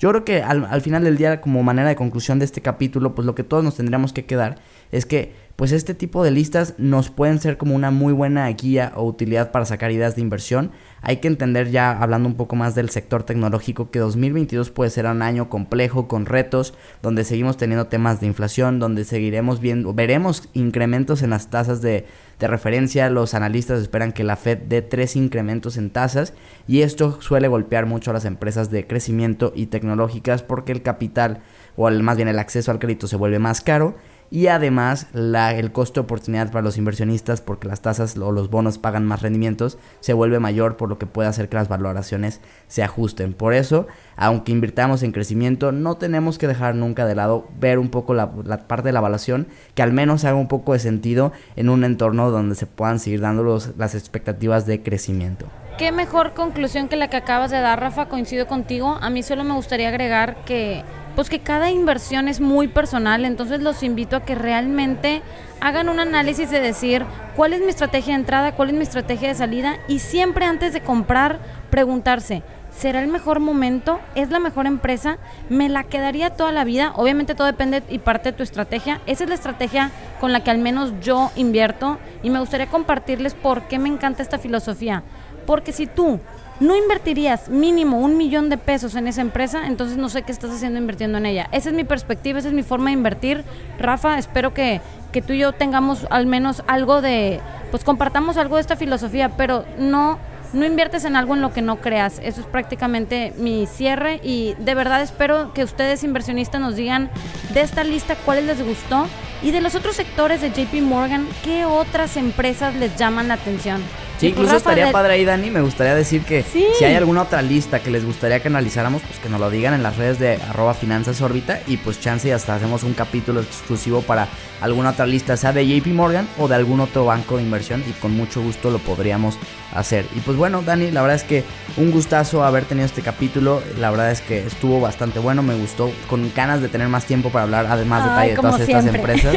Yo 0.01 0.09
creo 0.09 0.25
que 0.25 0.43
al, 0.43 0.65
al 0.65 0.81
final 0.81 1.05
del 1.05 1.17
día 1.17 1.41
como 1.41 1.63
manera 1.63 1.89
de 1.89 1.95
conclusión 1.95 2.41
de 2.41 2.47
este 2.47 2.63
capítulo 2.63 3.15
pues 3.15 3.25
lo 3.27 3.37
que 3.37 3.45
todos 3.45 3.63
nos 3.63 3.77
tendríamos 3.77 4.13
que 4.13 4.25
quedar 4.25 4.57
es 4.91 5.07
que 5.07 5.33
pues 5.63 5.71
este 5.71 5.95
tipo 5.95 6.25
de 6.25 6.33
listas 6.33 6.75
nos 6.77 7.09
pueden 7.09 7.39
ser 7.39 7.57
como 7.57 7.77
una 7.77 7.93
muy 7.93 8.13
buena 8.13 8.49
guía 8.49 8.93
o 8.97 9.05
utilidad 9.05 9.53
para 9.53 9.65
sacar 9.65 9.93
ideas 9.93 10.17
de 10.17 10.21
inversión. 10.21 10.73
Hay 11.03 11.19
que 11.19 11.29
entender 11.29 11.71
ya, 11.71 11.93
hablando 12.03 12.29
un 12.29 12.35
poco 12.35 12.57
más 12.57 12.75
del 12.75 12.91
sector 12.91 13.23
tecnológico, 13.23 13.89
que 13.93 14.01
2022 14.01 14.71
puede 14.73 14.91
ser 14.91 15.07
un 15.07 15.23
año 15.23 15.49
complejo, 15.49 16.09
con 16.09 16.27
retos, 16.27 16.75
donde 17.01 17.23
seguimos 17.23 17.59
teniendo 17.59 17.87
temas 17.87 18.21
de 18.21 18.27
inflación, 18.27 18.81
donde 18.81 19.05
seguiremos 19.05 19.61
viendo, 19.61 19.95
veremos 19.95 20.49
incrementos 20.53 21.23
en 21.23 21.31
las 21.31 21.49
tasas 21.49 21.81
de, 21.81 22.07
de 22.41 22.49
referencia. 22.49 23.09
Los 23.09 23.35
analistas 23.35 23.81
esperan 23.81 24.11
que 24.11 24.25
la 24.25 24.35
Fed 24.35 24.59
dé 24.59 24.83
tres 24.83 25.15
incrementos 25.15 25.77
en 25.77 25.91
tasas 25.91 26.35
y 26.67 26.81
esto 26.81 27.23
suele 27.23 27.47
golpear 27.47 27.87
mucho 27.87 28.11
a 28.11 28.15
las 28.15 28.25
empresas 28.25 28.73
de 28.73 28.89
crecimiento 28.89 29.53
y 29.55 29.67
tecnológicas 29.67 30.43
porque 30.43 30.73
el 30.73 30.83
capital 30.83 31.41
o 31.77 31.89
más 31.89 32.17
bien 32.17 32.29
el 32.29 32.41
acceso 32.41 32.73
al 32.73 32.81
crédito 32.81 33.07
se 33.07 33.17
vuelve 33.17 33.39
más 33.39 33.61
caro 33.61 33.95
y 34.33 34.47
además 34.47 35.09
la, 35.13 35.55
el 35.55 35.73
costo 35.73 36.01
de 36.01 36.05
oportunidad 36.07 36.51
para 36.51 36.63
los 36.63 36.79
inversionistas 36.79 37.43
porque 37.43 37.69
las 37.69 37.83
tasas 37.83 38.17
o 38.17 38.33
los 38.33 38.49
bonos 38.49 38.79
pagan 38.79 39.05
más 39.05 39.21
rendimientos 39.21 39.77
se 40.01 40.15
vuelve 40.15 40.39
mayor 40.39 40.79
por 40.79 40.89
lo 40.89 40.99
que 40.99 41.05
puede 41.05 41.29
hacer 41.29 41.51
que 41.51 41.57
las 41.57 41.69
valoraciones 41.69 42.41
se 42.67 42.83
ajusten. 42.83 43.35
Por 43.35 43.53
eso, 43.53 43.87
aunque 44.17 44.51
invirtamos 44.51 45.03
en 45.03 45.13
crecimiento, 45.13 45.71
no 45.71 45.99
tenemos 45.99 46.39
que 46.39 46.47
dejar 46.47 46.75
nunca 46.75 47.05
de 47.05 47.15
lado 47.15 47.47
ver 47.61 47.79
un 47.79 47.91
poco 47.91 48.15
la, 48.15 48.31
parte 48.67 48.89
de 48.89 48.93
la 48.93 49.01
evaluación 49.01 49.49
que 49.75 49.83
al 49.83 49.93
menos 49.93 50.25
haga 50.25 50.39
un 50.39 50.49
poco 50.49 50.73
de 50.73 50.79
sentido 50.79 51.33
en 51.55 51.69
un 51.69 51.85
entorno 51.85 52.31
donde 52.31 52.55
se 52.55 52.65
puedan 52.65 53.01
seguir 53.01 53.21
dando 53.21 53.59
las 53.77 53.95
expectativas 53.95 54.65
de 54.65 54.83
crecimiento. 54.83 55.45
Qué 55.77 55.93
mejor 55.93 56.33
conclusión 56.33 56.89
que 56.89 56.97
la 56.97 57.09
que 57.09 57.19
acabas 57.19 57.51
de 57.51 57.61
dar, 57.61 57.81
Rafa, 57.81 58.09
coincido 58.09 58.47
contigo. 58.47 58.97
A 59.03 59.11
mí 59.11 59.23
solo 59.23 59.45
me 59.45 59.53
gustaría 59.53 59.91
agregar 59.91 60.43
que 60.47 60.85
pues 61.15 61.29
que 61.29 61.41
cada 61.41 61.71
inversión 61.71 62.29
es 62.29 62.41
muy 62.41 62.69
personal, 62.69 63.25
entonces 63.25 63.61
los 63.61 63.83
invito 63.83 64.17
a 64.17 64.25
que 64.25 64.35
realmente 64.35 65.23
hagan 65.61 65.89
un 65.89 66.01
análisis 66.01 66.51
de 66.51 66.61
decir 66.61 67.05
cuál 67.37 67.53
es 67.53 67.61
mi 67.61 67.69
estrategia 67.69 68.15
de 68.15 68.21
entrada, 68.21 68.53
cuál 68.53 68.71
es 68.71 68.75
mi 68.75 68.83
estrategia 68.83 69.29
de 69.29 69.35
salida 69.35 69.77
y 69.89 69.99
siempre 70.01 70.45
antes 70.45 70.73
de 70.73 70.81
comprar 70.81 71.39
preguntarse, 71.71 72.43
¿será 72.71 73.01
el 73.01 73.09
mejor 73.09 73.41
momento? 73.41 74.01
¿Es 74.15 74.31
la 74.31 74.39
mejor 74.39 74.67
empresa? 74.67 75.19
¿Me 75.49 75.69
la 75.69 75.85
quedaría 75.85 76.31
toda 76.31 76.53
la 76.53 76.65
vida? 76.65 76.93
Obviamente 76.97 77.35
todo 77.35 77.47
depende 77.47 77.83
y 77.89 77.99
parte 77.99 78.31
de 78.31 78.37
tu 78.37 78.43
estrategia. 78.43 79.01
Esa 79.07 79.25
es 79.25 79.29
la 79.29 79.37
estrategia 79.37 79.91
con 80.21 80.33
la 80.33 80.43
que 80.43 80.51
al 80.51 80.59
menos 80.59 80.93
yo 81.01 81.31
invierto 81.37 81.99
y 82.23 82.31
me 82.31 82.41
gustaría 82.41 82.67
compartirles 82.67 83.35
por 83.35 83.63
qué 83.69 83.79
me 83.79 83.89
encanta 83.89 84.23
esta 84.23 84.39
filosofía. 84.39 85.03
Porque 85.47 85.73
si 85.73 85.87
tú 85.87 86.21
no 86.61 86.77
invertirías 86.77 87.49
mínimo 87.49 87.99
un 87.99 88.17
millón 88.17 88.49
de 88.49 88.59
pesos 88.59 88.95
en 88.95 89.07
esa 89.09 89.21
empresa, 89.21 89.67
entonces 89.67 89.97
no 89.97 90.09
sé 90.09 90.23
qué 90.23 90.33
estás 90.33 90.51
haciendo 90.51 90.79
invirtiendo 90.79 91.19
en 91.19 91.27
ella. 91.27 91.49
Esa 91.53 91.71
es 91.71 91.75
mi 91.75 91.85
perspectiva, 91.85 92.39
esa 92.39 92.49
es 92.49 92.55
mi 92.55 92.63
forma 92.63 92.87
de 92.87 92.93
invertir. 92.93 93.45
Rafa, 93.79 94.19
espero 94.19 94.55
que, 94.55 94.81
que 95.13 95.23
tú 95.23 95.33
y 95.33 95.39
yo 95.39 95.53
tengamos 95.53 96.07
al 96.11 96.27
menos 96.27 96.63
algo 96.67 97.03
de, 97.03 97.41
pues 97.71 97.85
compartamos 97.85 98.37
algo 98.37 98.57
de 98.57 98.63
esta 98.63 98.77
filosofía, 98.77 99.31
pero 99.37 99.65
no 99.79 100.19
no 100.53 100.67
inviertes 100.67 101.05
en 101.05 101.17
algo 101.17 101.35
en 101.35 101.41
lo 101.41 101.53
que 101.53 101.63
no 101.63 101.81
creas. 101.81 102.21
Eso 102.23 102.41
es 102.43 102.47
prácticamente 102.47 103.33
mi 103.39 103.67
cierre 103.67 104.21
y 104.23 104.55
de 104.59 104.75
verdad 104.75 105.03
espero 105.03 105.53
que 105.55 105.65
ustedes 105.65 106.05
inversionistas 106.05 106.61
nos 106.61 106.77
digan 106.77 107.11
de 107.55 107.63
esta 107.63 107.85
lista 107.85 108.17
cuáles 108.17 108.45
les 108.45 108.63
gustó 108.63 109.07
y 109.43 109.51
de 109.51 109.61
los 109.61 109.75
otros 109.75 109.97
sectores 109.97 110.41
de 110.41 110.51
JP 110.51 110.83
Morgan, 110.83 111.27
qué 111.43 111.65
otras 111.65 112.17
empresas 112.17 112.75
les 112.77 112.97
llaman 112.97 113.29
la 113.29 113.35
atención. 113.35 113.83
Sí, 114.23 114.29
incluso 114.29 114.57
estaría 114.57 114.93
padre 114.93 115.15
ahí, 115.15 115.25
Dani. 115.25 115.51
Me 115.51 115.63
gustaría 115.63 115.97
decir 115.97 116.23
que 116.23 116.45
si 116.45 116.85
hay 116.85 116.95
alguna 116.95 117.23
otra 117.23 117.43
lista 117.43 117.81
que 117.81 117.91
les 117.91 118.05
gustaría 118.05 118.39
que 118.39 118.47
analizáramos, 118.47 119.03
pues 119.03 119.19
que 119.19 119.29
nos 119.29 119.41
lo 119.41 119.51
digan 119.51 119.75
en 119.75 119.83
las 119.83 119.97
redes 119.97 120.21
de 120.21 120.35
arroba 120.49 120.75
finanzas 120.75 121.21
órbita 121.21 121.61
y 121.67 121.77
pues 121.79 122.01
chance 122.01 122.29
y 122.29 122.31
hasta 122.31 122.55
hacemos 122.55 122.85
un 122.85 122.95
capítulo 122.95 123.41
exclusivo 123.41 124.01
para 124.03 124.29
alguna 124.61 124.91
otra 124.91 125.07
lista, 125.07 125.37
sea 125.37 125.53
de 125.53 125.67
JP 125.67 125.89
Morgan 125.89 126.29
o 126.39 126.47
de 126.47 126.55
algún 126.55 126.79
otro 126.79 127.05
banco 127.05 127.37
de 127.37 127.43
inversión 127.43 127.83
y 127.89 127.91
con 127.95 128.17
mucho 128.17 128.41
gusto 128.41 128.71
lo 128.71 128.79
podríamos 128.79 129.37
hacer. 129.75 130.07
Y 130.15 130.21
pues 130.21 130.37
bueno, 130.37 130.63
Dani, 130.63 130.93
la 130.93 131.03
verdad 131.03 131.17
es 131.17 131.25
que 131.25 131.43
un 131.77 131.91
gustazo 131.91 132.45
haber 132.45 132.65
tenido 132.65 132.87
este 132.87 133.03
capítulo. 133.03 133.61
La 133.81 133.91
verdad 133.91 134.13
es 134.13 134.21
que 134.21 134.47
estuvo 134.47 134.81
bastante 134.81 135.19
bueno, 135.19 135.43
me 135.43 135.57
gustó, 135.57 135.91
con 136.09 136.33
ganas 136.33 136.63
de 136.63 136.69
tener 136.69 136.87
más 136.87 137.07
tiempo 137.07 137.31
para 137.31 137.43
hablar 137.43 137.67
además 137.69 138.05
detalle 138.05 138.31
de 138.31 138.37
todas 138.37 138.61
estas 138.61 138.87
empresas, 138.87 139.35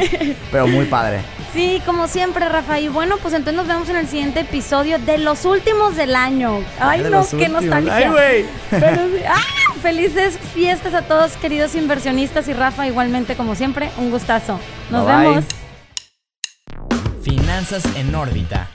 pero 0.51 0.67
muy 0.67 0.85
padre. 0.85 1.21
Sí, 1.55 1.81
como 1.85 2.09
siempre, 2.09 2.49
Rafa. 2.49 2.81
Y 2.81 2.89
bueno, 2.89 3.15
pues 3.21 3.33
entonces 3.33 3.55
nos 3.55 3.65
vemos 3.65 3.87
en 3.87 3.95
el 3.95 4.09
siguiente 4.09 4.41
episodio 4.41 4.74
de 4.83 5.17
los 5.19 5.45
últimos 5.45 5.95
del 5.95 6.15
año. 6.15 6.59
Ay, 6.79 7.01
no, 7.09 7.25
qué 7.29 7.47
nostalgia. 7.47 7.95
Ay, 7.95 8.09
güey. 8.09 8.45
¡Ah! 9.27 9.39
Felices 9.81 10.38
fiestas 10.53 10.93
a 10.93 11.03
todos, 11.03 11.33
queridos 11.38 11.75
inversionistas 11.75 12.47
y 12.49 12.53
Rafa, 12.53 12.85
igualmente 12.85 13.35
como 13.35 13.55
siempre, 13.55 13.89
un 13.97 14.11
gustazo. 14.11 14.59
Nos 14.89 15.07
vemos. 15.07 15.45
Finanzas 17.23 17.85
en 17.95 18.13
órbita. 18.13 18.67